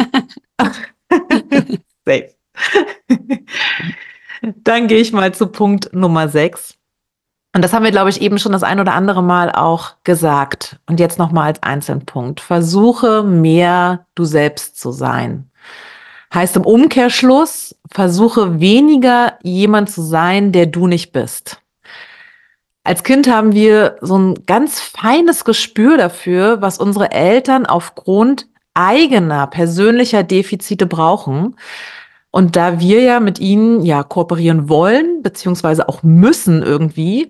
Safe. 2.07 2.31
Dann 4.63 4.87
gehe 4.87 4.99
ich 5.01 5.13
mal 5.13 5.35
zu 5.35 5.49
Punkt 5.49 5.93
Nummer 5.93 6.29
6. 6.29 6.75
Und 7.55 7.63
das 7.63 7.73
haben 7.73 7.85
wir, 7.85 7.91
glaube 7.91 8.11
ich, 8.11 8.21
eben 8.21 8.39
schon 8.39 8.53
das 8.53 8.63
ein 8.63 8.79
oder 8.81 8.93
andere 8.95 9.23
Mal 9.23 9.51
auch 9.51 9.95
gesagt. 10.05 10.79
Und 10.87 11.01
jetzt 11.01 11.19
nochmal 11.19 11.47
als 11.49 11.63
Einzelpunkt. 11.63 12.41
Versuche 12.41 13.23
mehr 13.23 14.07
du 14.15 14.25
selbst 14.25 14.79
zu 14.79 14.93
sein. 14.93 15.51
Heißt 16.35 16.57
im 16.57 16.65
Umkehrschluss, 16.65 17.77
versuche 17.91 18.61
weniger 18.61 19.39
jemand 19.43 19.91
zu 19.91 20.03
sein, 20.03 20.53
der 20.53 20.67
du 20.67 20.87
nicht 20.87 21.13
bist. 21.13 21.63
Als 22.85 23.03
Kind 23.03 23.29
haben 23.29 23.53
wir 23.53 23.97
so 24.01 24.17
ein 24.17 24.47
ganz 24.47 24.81
feines 24.81 25.45
Gespür 25.45 25.97
dafür, 25.97 26.63
was 26.63 26.79
unsere 26.79 27.11
Eltern 27.11 27.67
aufgrund 27.67 28.47
eigener 28.75 29.47
persönlicher 29.49 30.23
Defizite 30.23 30.87
brauchen. 30.87 31.57
Und 32.31 32.55
da 32.55 32.79
wir 32.79 33.01
ja 33.01 33.19
mit 33.19 33.41
ihnen 33.41 33.83
ja 33.85 34.03
kooperieren 34.03 34.69
wollen, 34.69 35.23
beziehungsweise 35.23 35.89
auch 35.89 36.03
müssen 36.03 36.63
irgendwie, 36.63 37.29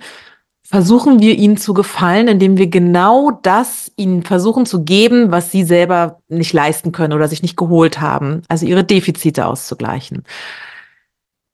versuchen 0.69 1.21
wir 1.21 1.37
ihnen 1.37 1.57
zu 1.57 1.75
gefallen, 1.75 2.27
indem 2.29 2.59
wir 2.59 2.67
genau 2.67 3.31
das 3.31 3.93
ihnen 3.97 4.23
versuchen 4.25 4.67
zu 4.67 4.83
geben, 4.83 5.31
was 5.31 5.53
sie 5.53 5.63
selber 5.63 6.21
nicht 6.29 6.53
leisten 6.53 6.93
können 6.93 7.13
oder 7.13 7.29
sich 7.29 7.43
nicht 7.43 7.57
geholt 7.57 8.01
haben, 8.01 8.43
also 8.49 8.67
ihre 8.67 8.85
Defizite 8.85 9.47
auszugleichen. 9.47 10.25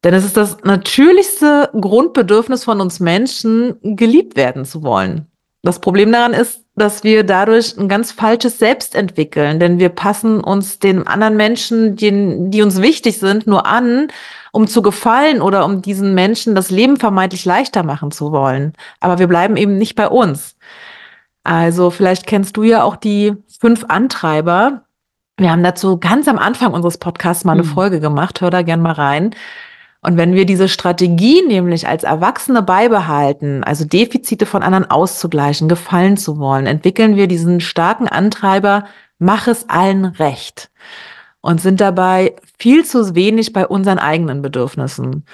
Denn 0.02 0.14
es 0.14 0.24
ist 0.24 0.36
das 0.36 0.58
natürlichste 0.64 1.70
Grundbedürfnis 1.78 2.64
von 2.64 2.80
uns 2.80 3.00
Menschen, 3.00 3.76
geliebt 3.82 4.36
werden 4.36 4.64
zu 4.64 4.82
wollen. 4.82 5.26
Das 5.62 5.78
Problem 5.78 6.10
daran 6.10 6.32
ist, 6.32 6.61
dass 6.74 7.04
wir 7.04 7.22
dadurch 7.24 7.76
ein 7.76 7.88
ganz 7.88 8.12
falsches 8.12 8.58
Selbst 8.58 8.94
entwickeln, 8.94 9.60
denn 9.60 9.78
wir 9.78 9.90
passen 9.90 10.40
uns 10.40 10.78
den 10.78 11.06
anderen 11.06 11.36
Menschen, 11.36 11.96
die, 11.96 12.10
die 12.50 12.62
uns 12.62 12.80
wichtig 12.80 13.18
sind, 13.18 13.46
nur 13.46 13.66
an, 13.66 14.08
um 14.52 14.66
zu 14.66 14.80
gefallen 14.82 15.42
oder 15.42 15.64
um 15.64 15.82
diesen 15.82 16.14
Menschen 16.14 16.54
das 16.54 16.70
Leben 16.70 16.96
vermeintlich 16.96 17.44
leichter 17.44 17.82
machen 17.82 18.10
zu 18.10 18.32
wollen. 18.32 18.72
Aber 19.00 19.18
wir 19.18 19.26
bleiben 19.26 19.56
eben 19.56 19.76
nicht 19.76 19.94
bei 19.96 20.08
uns. 20.08 20.56
Also 21.44 21.90
vielleicht 21.90 22.26
kennst 22.26 22.56
du 22.56 22.62
ja 22.62 22.82
auch 22.84 22.96
die 22.96 23.34
fünf 23.60 23.84
Antreiber. 23.88 24.82
Wir 25.38 25.50
haben 25.50 25.62
dazu 25.62 25.98
ganz 25.98 26.28
am 26.28 26.38
Anfang 26.38 26.72
unseres 26.72 26.98
Podcasts 26.98 27.44
mal 27.44 27.52
eine 27.52 27.62
Mhm. 27.64 27.68
Folge 27.68 28.00
gemacht. 28.00 28.40
Hör 28.40 28.50
da 28.50 28.62
gern 28.62 28.80
mal 28.80 28.92
rein. 28.92 29.34
Und 30.04 30.16
wenn 30.16 30.34
wir 30.34 30.46
diese 30.46 30.68
Strategie 30.68 31.42
nämlich 31.46 31.86
als 31.88 32.02
Erwachsene 32.02 32.62
beibehalten, 32.62 33.62
also 33.64 33.84
Defizite 33.84 34.46
von 34.46 34.62
anderen 34.62 34.90
auszugleichen, 34.90 35.68
gefallen 35.68 36.16
zu 36.16 36.38
wollen, 36.38 36.66
entwickeln 36.66 37.16
wir 37.16 37.28
diesen 37.28 37.60
starken 37.60 38.08
Antreiber, 38.08 38.84
mach 39.18 39.46
es 39.46 39.68
allen 39.68 40.04
recht. 40.04 40.70
und 41.42 41.60
sind 41.60 41.80
dabei 41.80 42.36
viel 42.58 42.84
zu 42.84 43.14
wenig 43.14 43.52
bei 43.52 43.66
unseren 43.66 43.98
eigenen 43.98 44.42
Bedürfnissen. 44.42 45.26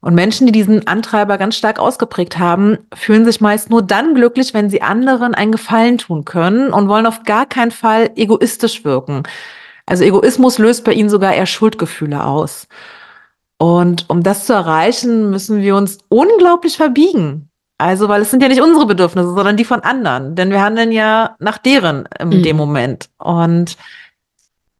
Und 0.00 0.14
Menschen, 0.14 0.46
die 0.46 0.52
diesen 0.52 0.86
Antreiber 0.86 1.38
ganz 1.38 1.56
stark 1.56 1.80
ausgeprägt 1.80 2.38
haben, 2.38 2.78
fühlen 2.94 3.24
sich 3.24 3.40
meist 3.40 3.70
nur 3.70 3.82
dann 3.82 4.14
glücklich, 4.14 4.54
wenn 4.54 4.70
sie 4.70 4.82
anderen 4.82 5.34
einen 5.34 5.52
Gefallen 5.52 5.98
tun 5.98 6.24
können 6.24 6.72
und 6.72 6.88
wollen 6.88 7.06
auf 7.06 7.24
gar 7.24 7.46
keinen 7.46 7.72
Fall 7.72 8.10
egoistisch 8.14 8.84
wirken. 8.84 9.24
Also 9.86 10.04
Egoismus 10.04 10.58
löst 10.58 10.84
bei 10.84 10.92
ihnen 10.92 11.08
sogar 11.08 11.34
eher 11.34 11.46
Schuldgefühle 11.46 12.24
aus. 12.24 12.68
Und 13.58 14.08
um 14.08 14.22
das 14.22 14.46
zu 14.46 14.52
erreichen, 14.52 15.30
müssen 15.30 15.62
wir 15.62 15.76
uns 15.76 15.98
unglaublich 16.08 16.76
verbiegen. 16.76 17.48
Also, 17.78 18.08
weil 18.08 18.22
es 18.22 18.30
sind 18.30 18.42
ja 18.42 18.48
nicht 18.48 18.62
unsere 18.62 18.86
Bedürfnisse, 18.86 19.34
sondern 19.34 19.56
die 19.56 19.64
von 19.64 19.80
anderen. 19.80 20.34
Denn 20.34 20.50
wir 20.50 20.62
handeln 20.62 20.92
ja 20.92 21.36
nach 21.38 21.58
deren 21.58 22.08
in 22.18 22.28
mhm. 22.28 22.42
dem 22.42 22.56
Moment. 22.56 23.08
Und 23.18 23.76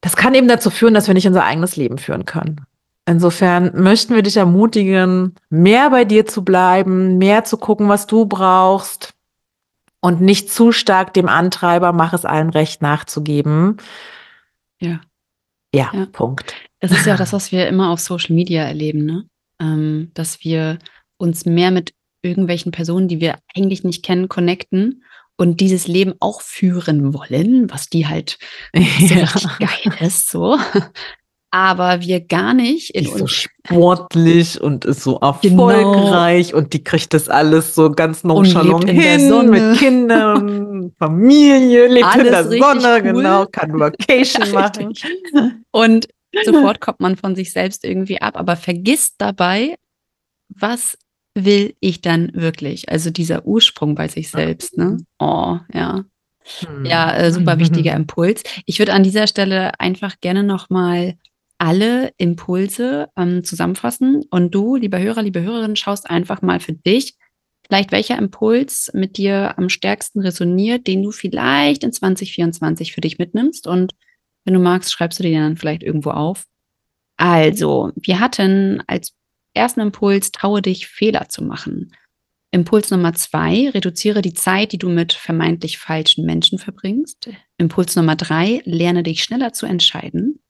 das 0.01 0.17
kann 0.17 0.35
eben 0.35 0.49
dazu 0.49 0.71
führen, 0.71 0.95
dass 0.95 1.07
wir 1.07 1.15
nicht 1.15 1.27
unser 1.27 1.45
eigenes 1.45 1.77
Leben 1.77 1.99
führen 1.99 2.25
können. 2.25 2.65
Insofern 3.07 3.71
möchten 3.75 4.15
wir 4.15 4.23
dich 4.23 4.37
ermutigen, 4.37 5.37
mehr 5.49 5.91
bei 5.91 6.05
dir 6.05 6.27
zu 6.27 6.45
bleiben, 6.45 7.19
mehr 7.19 7.45
zu 7.45 7.57
gucken, 7.57 7.89
was 7.89 8.07
du 8.07 8.27
brauchst 8.27 9.15
und 10.01 10.21
nicht 10.21 10.51
zu 10.53 10.73
stark 10.73 11.15
dem 11.15 11.29
Antreiber, 11.29 11.93
mach 11.93 12.13
es 12.13 12.25
allen 12.25 12.51
recht 12.51 12.83
nachzugeben. 12.83 13.77
Ja. 14.79 15.01
Ja, 15.77 15.91
ja. 15.93 16.07
Punkt. 16.07 16.55
Das 16.81 16.91
ist 16.91 17.07
ja 17.07 17.15
auch 17.15 17.19
das, 17.19 17.33
was 17.35 17.53
wir 17.53 17.69
immer 17.69 17.91
auf 17.91 18.01
Social 18.01 18.35
Media 18.35 18.63
erleben, 18.63 19.05
ne? 19.05 19.29
Ähm, 19.61 20.11
dass 20.15 20.43
wir 20.43 20.79
uns 21.19 21.45
mehr 21.45 21.71
mit 21.71 21.93
irgendwelchen 22.23 22.73
Personen, 22.73 23.09
die 23.09 23.21
wir 23.21 23.39
eigentlich 23.55 23.85
nicht 23.85 24.03
kennen, 24.03 24.29
connecten 24.29 25.05
und 25.37 25.61
dieses 25.61 25.87
Leben 25.87 26.15
auch 26.21 26.41
führen 26.41 27.13
wollen, 27.13 27.71
was 27.71 27.89
die 27.89 28.07
halt 28.07 28.39
so 28.75 29.15
ja. 29.15 29.21
richtig 29.21 29.59
geil 29.59 29.95
ist, 30.01 30.31
so. 30.31 30.59
Aber 31.57 32.03
wir 32.03 32.21
gar 32.21 32.53
nicht 32.53 32.91
in 32.91 33.07
uns. 33.07 33.19
So 33.19 33.27
sportlich 33.29 34.61
und 34.61 34.85
ist 34.85 35.03
so 35.03 35.17
erfolgreich 35.21 36.49
genau. 36.49 36.59
und 36.59 36.75
die 36.75 36.85
kriegt 36.85 37.15
das 37.15 37.31
alles 37.31 37.75
so 37.75 37.91
ganz 37.91 38.25
nonchalant 38.25 38.91
hin 38.91 39.49
mit 39.49 39.79
Kindern, 39.79 40.93
Familie, 40.99 41.87
lebt 41.89 42.05
alles 42.05 42.27
in 42.27 42.31
der 42.31 42.45
Sonne, 42.45 42.97
cool. 42.97 43.13
genau, 43.15 43.47
kann 43.47 43.81
Vacation 43.81 44.53
machen. 44.53 45.65
Und 45.71 46.09
sofort 46.45 46.83
kommt 46.83 47.01
man 47.01 47.17
von 47.17 47.35
sich 47.35 47.53
selbst 47.53 47.87
irgendwie 47.87 48.21
ab, 48.21 48.37
aber 48.37 48.57
vergisst 48.57 49.15
dabei, 49.17 49.77
was 50.51 50.99
will 51.35 51.75
ich 51.81 52.03
dann 52.03 52.33
wirklich? 52.35 52.91
Also 52.91 53.09
dieser 53.09 53.47
Ursprung 53.47 53.95
bei 53.95 54.09
sich 54.09 54.31
selbst, 54.31 54.77
ne? 54.77 54.99
Oh, 55.19 55.57
ja. 55.73 56.05
Ja, 56.85 57.17
äh, 57.17 57.33
super 57.33 57.59
wichtiger 57.59 57.95
Impuls. 57.95 58.43
Ich 58.67 58.79
würde 58.79 58.93
an 58.93 59.05
dieser 59.05 59.27
Stelle 59.27 59.81
einfach 59.81 60.21
gerne 60.21 60.43
nochmal 60.43 61.15
alle 61.59 62.13
Impulse 62.19 63.09
ähm, 63.17 63.45
zusammenfassen 63.45 64.25
und 64.31 64.55
du, 64.55 64.77
lieber 64.77 64.99
Hörer, 64.99 65.23
liebe 65.23 65.43
Hörerin, 65.43 65.77
schaust 65.77 66.09
einfach 66.09 66.43
mal 66.43 66.61
für 66.61 66.75
dich, 66.75 67.17
vielleicht 67.67 67.93
welcher 67.93 68.19
Impuls 68.19 68.91
mit 68.95 69.17
dir 69.17 69.59
am 69.59 69.69
stärksten 69.69 70.21
resoniert, 70.21 70.87
den 70.87 71.03
du 71.03 71.11
vielleicht 71.11 71.83
in 71.83 71.93
2024 71.93 72.93
für 72.93 73.01
dich 73.01 73.19
mitnimmst 73.19 73.67
und 73.67 73.95
wenn 74.45 74.55
du 74.55 74.61
magst, 74.61 74.93
schreibst 74.93 75.19
du 75.19 75.25
den 75.25 75.41
dann 75.41 75.57
vielleicht 75.57 75.83
irgendwo 75.83 76.11
auf. 76.11 76.45
Also, 77.17 77.91
wir 77.97 78.21
hatten 78.21 78.83
als 78.87 79.13
ersten 79.55 79.81
Impuls, 79.81 80.31
traue 80.31 80.63
dich, 80.63 80.87
Fehler 80.87 81.29
zu 81.29 81.43
machen. 81.43 81.93
Impuls 82.53 82.91
Nummer 82.91 83.13
zwei, 83.15 83.71
reduziere 83.71 84.23
die 84.23 84.35
Zeit, 84.35 84.73
die 84.73 84.79
du 84.79 84.89
mit 84.89 85.13
vermeintlich 85.13 85.79
falschen 85.79 86.25
Menschen 86.25 86.59
verbringst. 86.59 87.29
Impuls 87.59 87.97
Nummer 87.97 88.15
drei, 88.15 88.63
lerne 88.65 89.03
dich 89.03 89.25
schneller 89.25 89.53
zu 89.53 89.67
entscheiden. 89.67 90.41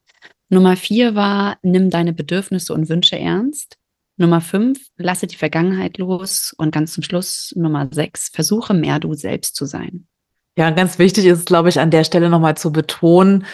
Nummer 0.48 0.76
vier 0.76 1.14
war, 1.14 1.58
nimm 1.62 1.90
deine 1.90 2.12
Bedürfnisse 2.12 2.72
und 2.72 2.88
Wünsche 2.88 3.18
ernst. 3.18 3.78
Nummer 4.16 4.40
fünf, 4.40 4.80
lasse 4.96 5.26
die 5.26 5.36
Vergangenheit 5.36 5.98
los. 5.98 6.54
Und 6.56 6.72
ganz 6.72 6.92
zum 6.92 7.02
Schluss, 7.02 7.52
Nummer 7.56 7.88
sechs, 7.90 8.30
versuche 8.32 8.72
mehr 8.72 8.98
du 8.98 9.14
selbst 9.14 9.56
zu 9.56 9.66
sein. 9.66 10.06
Ja, 10.56 10.70
ganz 10.70 10.98
wichtig 10.98 11.26
ist, 11.26 11.46
glaube 11.46 11.68
ich, 11.68 11.80
an 11.80 11.90
der 11.90 12.04
Stelle 12.04 12.30
nochmal 12.30 12.56
zu 12.56 12.72
betonen, 12.72 13.44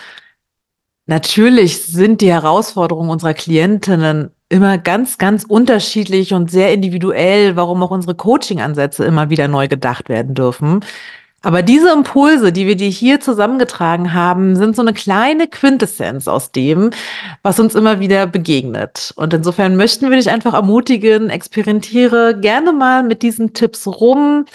natürlich 1.07 1.83
sind 1.83 2.21
die 2.21 2.31
Herausforderungen 2.31 3.11
unserer 3.11 3.35
Klientinnen 3.35 4.31
immer 4.49 4.79
ganz, 4.79 5.19
ganz 5.19 5.45
unterschiedlich 5.45 6.33
und 6.33 6.51
sehr 6.51 6.73
individuell, 6.73 7.57
warum 7.57 7.83
auch 7.83 7.91
unsere 7.91 8.15
Coaching-Ansätze 8.15 9.05
immer 9.05 9.31
wieder 9.31 9.49
neu 9.49 9.67
gedacht 9.67 10.09
werden 10.09 10.35
dürfen. 10.35 10.85
Aber 11.43 11.63
diese 11.63 11.93
Impulse, 11.93 12.53
die 12.53 12.67
wir 12.67 12.77
dir 12.77 12.89
hier 12.89 13.21
zusammengetragen 13.21 14.15
haben, 14.15 14.55
sind 14.57 14.77
so 14.77 14.83
eine 14.83 14.93
kleine 14.93 15.49
Quintessenz 15.49 16.29
aus 16.29 16.53
dem, 16.53 16.91
was 17.43 17.59
uns 17.59 17.75
immer 17.75 17.99
wieder 17.99 18.27
begegnet. 18.27 19.13
Und 19.17 19.35
insofern 19.35 19.77
möchten 19.77 20.09
wir 20.09 20.17
dich 20.17 20.31
einfach 20.31 20.55
ermutigen, 20.55 21.31
experimentiere 21.31 22.39
gerne 22.41 22.73
mal 22.73 23.03
mit 23.03 23.23
diesen 23.23 23.53
Tipps 23.55 23.87
rum 23.89 24.47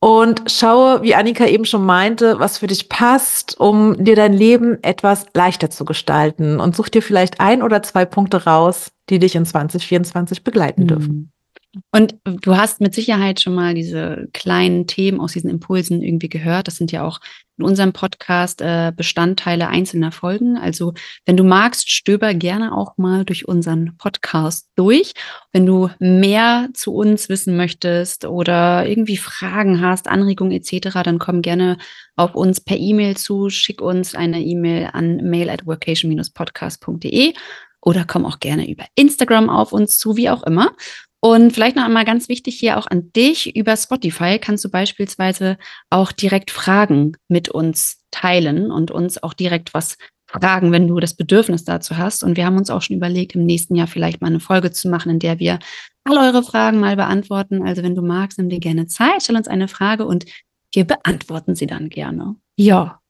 und 0.00 0.42
schaue, 0.50 1.02
wie 1.02 1.14
Annika 1.14 1.46
eben 1.46 1.64
schon 1.64 1.84
meinte, 1.84 2.38
was 2.38 2.58
für 2.58 2.68
dich 2.68 2.88
passt, 2.88 3.58
um 3.58 4.02
dir 4.04 4.14
dein 4.14 4.32
Leben 4.32 4.82
etwas 4.82 5.26
leichter 5.34 5.70
zu 5.70 5.84
gestalten 5.84 6.60
und 6.60 6.76
such 6.76 6.88
dir 6.88 7.02
vielleicht 7.02 7.40
ein 7.40 7.62
oder 7.62 7.82
zwei 7.82 8.04
Punkte 8.04 8.44
raus, 8.44 8.90
die 9.08 9.18
dich 9.18 9.34
in 9.34 9.46
2024 9.46 10.44
begleiten 10.44 10.82
mhm. 10.82 10.86
dürfen. 10.88 11.32
Und 11.92 12.16
du 12.24 12.56
hast 12.56 12.80
mit 12.80 12.94
Sicherheit 12.94 13.40
schon 13.40 13.54
mal 13.54 13.74
diese 13.74 14.28
kleinen 14.32 14.86
Themen 14.86 15.20
aus 15.20 15.32
diesen 15.32 15.50
Impulsen 15.50 16.02
irgendwie 16.02 16.30
gehört. 16.30 16.66
Das 16.66 16.76
sind 16.76 16.92
ja 16.92 17.04
auch 17.04 17.20
in 17.58 17.64
unserem 17.64 17.92
Podcast 17.92 18.62
äh, 18.62 18.92
Bestandteile 18.96 19.68
einzelner 19.68 20.10
Folgen. 20.10 20.56
Also 20.56 20.94
wenn 21.26 21.36
du 21.36 21.44
magst, 21.44 21.90
stöber 21.90 22.32
gerne 22.32 22.72
auch 22.74 22.96
mal 22.96 23.24
durch 23.24 23.46
unseren 23.46 23.96
Podcast 23.98 24.68
durch. 24.76 25.12
Wenn 25.52 25.66
du 25.66 25.90
mehr 25.98 26.68
zu 26.72 26.94
uns 26.94 27.28
wissen 27.28 27.56
möchtest 27.56 28.24
oder 28.24 28.86
irgendwie 28.88 29.18
Fragen 29.18 29.82
hast, 29.82 30.08
Anregungen 30.08 30.52
etc., 30.52 31.02
dann 31.04 31.18
komm 31.18 31.42
gerne 31.42 31.76
auf 32.16 32.34
uns 32.34 32.60
per 32.60 32.78
E-Mail 32.78 33.16
zu. 33.16 33.50
Schick 33.50 33.82
uns 33.82 34.14
eine 34.14 34.40
E-Mail 34.40 34.90
an 34.92 35.16
mail 35.16 35.50
at 35.50 35.66
workation-podcast.de 35.66 37.34
oder 37.80 38.04
komm 38.04 38.24
auch 38.24 38.40
gerne 38.40 38.68
über 38.68 38.84
Instagram 38.94 39.50
auf 39.50 39.72
uns 39.72 39.98
zu, 39.98 40.16
wie 40.16 40.30
auch 40.30 40.42
immer. 40.42 40.72
Und 41.20 41.52
vielleicht 41.52 41.76
noch 41.76 41.84
einmal 41.84 42.04
ganz 42.04 42.28
wichtig 42.28 42.58
hier 42.58 42.78
auch 42.78 42.86
an 42.86 43.10
dich. 43.12 43.56
Über 43.56 43.76
Spotify 43.76 44.38
kannst 44.38 44.64
du 44.64 44.70
beispielsweise 44.70 45.58
auch 45.90 46.12
direkt 46.12 46.50
Fragen 46.50 47.16
mit 47.28 47.48
uns 47.48 48.04
teilen 48.10 48.70
und 48.70 48.90
uns 48.90 49.22
auch 49.22 49.34
direkt 49.34 49.74
was 49.74 49.96
fragen, 50.26 50.72
wenn 50.72 50.86
du 50.86 51.00
das 51.00 51.14
Bedürfnis 51.14 51.64
dazu 51.64 51.96
hast. 51.96 52.22
Und 52.22 52.36
wir 52.36 52.46
haben 52.46 52.58
uns 52.58 52.70
auch 52.70 52.82
schon 52.82 52.96
überlegt, 52.96 53.34
im 53.34 53.44
nächsten 53.44 53.74
Jahr 53.74 53.86
vielleicht 53.86 54.20
mal 54.20 54.28
eine 54.28 54.40
Folge 54.40 54.70
zu 54.70 54.88
machen, 54.88 55.10
in 55.10 55.18
der 55.18 55.38
wir 55.38 55.58
all 56.04 56.18
eure 56.18 56.42
Fragen 56.42 56.78
mal 56.78 56.96
beantworten. 56.96 57.66
Also 57.66 57.82
wenn 57.82 57.94
du 57.94 58.02
magst, 58.02 58.38
nimm 58.38 58.48
dir 58.48 58.60
gerne 58.60 58.86
Zeit, 58.86 59.22
stell 59.22 59.36
uns 59.36 59.48
eine 59.48 59.68
Frage 59.68 60.06
und 60.06 60.26
wir 60.72 60.84
beantworten 60.84 61.54
sie 61.54 61.66
dann 61.66 61.88
gerne. 61.88 62.36
Ja, 62.56 63.00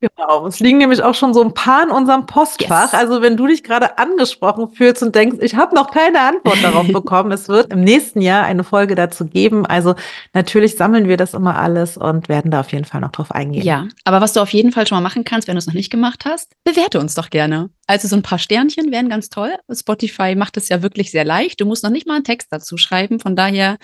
Genau, 0.00 0.46
es 0.46 0.60
liegen 0.60 0.76
nämlich 0.76 1.02
auch 1.02 1.14
schon 1.14 1.32
so 1.32 1.42
ein 1.42 1.54
paar 1.54 1.82
in 1.84 1.90
unserem 1.90 2.26
Postfach. 2.26 2.92
Yes. 2.92 2.94
Also 2.94 3.22
wenn 3.22 3.38
du 3.38 3.46
dich 3.46 3.64
gerade 3.64 3.96
angesprochen 3.96 4.70
fühlst 4.70 5.02
und 5.02 5.14
denkst, 5.14 5.38
ich 5.40 5.54
habe 5.54 5.74
noch 5.74 5.90
keine 5.90 6.20
Antwort 6.20 6.62
darauf 6.62 6.86
bekommen, 6.92 7.32
es 7.32 7.48
wird 7.48 7.72
im 7.72 7.80
nächsten 7.80 8.20
Jahr 8.20 8.44
eine 8.44 8.62
Folge 8.62 8.94
dazu 8.94 9.24
geben. 9.24 9.64
Also 9.64 9.94
natürlich 10.34 10.76
sammeln 10.76 11.08
wir 11.08 11.16
das 11.16 11.32
immer 11.32 11.56
alles 11.56 11.96
und 11.96 12.28
werden 12.28 12.50
da 12.50 12.60
auf 12.60 12.72
jeden 12.72 12.84
Fall 12.84 13.00
noch 13.00 13.12
drauf 13.12 13.32
eingehen. 13.32 13.64
Ja, 13.64 13.88
aber 14.04 14.20
was 14.20 14.34
du 14.34 14.40
auf 14.40 14.52
jeden 14.52 14.70
Fall 14.70 14.86
schon 14.86 14.96
mal 14.96 15.02
machen 15.02 15.24
kannst, 15.24 15.48
wenn 15.48 15.54
du 15.54 15.60
es 15.60 15.66
noch 15.66 15.74
nicht 15.74 15.90
gemacht 15.90 16.24
hast, 16.26 16.52
bewerte 16.64 17.00
uns 17.00 17.14
doch 17.14 17.30
gerne. 17.30 17.70
Also 17.86 18.06
so 18.06 18.16
ein 18.16 18.22
paar 18.22 18.38
Sternchen 18.38 18.92
wären 18.92 19.08
ganz 19.08 19.30
toll. 19.30 19.54
Spotify 19.72 20.34
macht 20.34 20.58
es 20.58 20.68
ja 20.68 20.82
wirklich 20.82 21.10
sehr 21.10 21.24
leicht. 21.24 21.60
Du 21.60 21.64
musst 21.64 21.82
noch 21.82 21.90
nicht 21.90 22.06
mal 22.06 22.16
einen 22.16 22.24
Text 22.24 22.48
dazu 22.50 22.76
schreiben. 22.76 23.18
Von 23.18 23.34
daher 23.34 23.78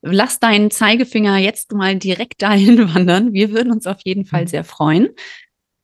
lass 0.00 0.38
deinen 0.38 0.70
Zeigefinger 0.70 1.36
jetzt 1.38 1.72
mal 1.72 1.96
direkt 1.96 2.40
dahin 2.40 2.78
wandern. 2.94 3.34
Wir 3.34 3.50
würden 3.50 3.72
uns 3.72 3.86
auf 3.86 3.98
jeden 4.04 4.24
Fall 4.24 4.42
mhm. 4.42 4.48
sehr 4.48 4.64
freuen. 4.64 5.08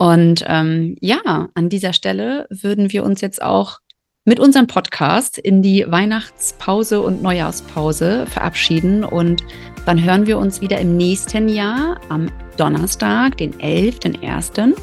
Und 0.04 0.44
ähm, 0.46 0.96
ja, 1.00 1.48
an 1.54 1.70
dieser 1.70 1.94
Stelle 1.94 2.46
würden 2.50 2.92
wir 2.92 3.04
uns 3.04 3.22
jetzt 3.22 3.40
auch 3.40 3.78
mit 4.26 4.38
unserem 4.38 4.66
Podcast 4.66 5.38
in 5.38 5.62
die 5.62 5.86
Weihnachtspause 5.88 7.00
und 7.00 7.22
Neujahrspause 7.22 8.26
verabschieden. 8.26 9.02
Und 9.02 9.42
dann 9.86 10.04
hören 10.04 10.26
wir 10.26 10.36
uns 10.36 10.60
wieder 10.60 10.78
im 10.78 10.98
nächsten 10.98 11.48
Jahr 11.48 11.98
am 12.10 12.30
Donnerstag, 12.58 13.38
den 13.38 13.54
11.01. 13.54 14.74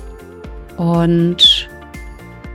Und 0.78 1.70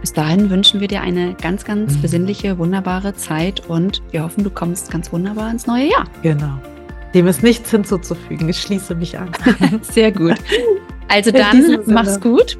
bis 0.00 0.12
dahin 0.12 0.50
wünschen 0.50 0.80
wir 0.80 0.88
dir 0.88 1.02
eine 1.02 1.34
ganz, 1.34 1.64
ganz 1.64 1.94
mhm. 1.94 2.02
besinnliche, 2.02 2.58
wunderbare 2.58 3.14
Zeit 3.14 3.64
und 3.68 4.02
wir 4.10 4.24
hoffen, 4.24 4.42
du 4.42 4.50
kommst 4.50 4.90
ganz 4.90 5.12
wunderbar 5.12 5.52
ins 5.52 5.68
neue 5.68 5.88
Jahr. 5.88 6.06
Genau. 6.22 6.58
Dem 7.14 7.28
ist 7.28 7.44
nichts 7.44 7.70
hinzuzufügen. 7.70 8.48
Ich 8.48 8.60
schließe 8.60 8.96
mich 8.96 9.16
an. 9.16 9.30
Sehr 9.82 10.10
gut. 10.10 10.34
Also 11.08 11.30
dann, 11.30 11.80
mach's 11.86 12.20
gut. 12.20 12.58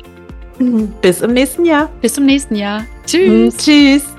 Bis 1.03 1.21
im 1.21 1.33
nächsten 1.33 1.65
Jahr. 1.65 1.91
Bis 2.01 2.15
zum 2.15 2.25
nächsten 2.27 2.55
Jahr. 2.55 2.85
Tschüss. 3.05 3.57
Tschüss. 3.59 4.16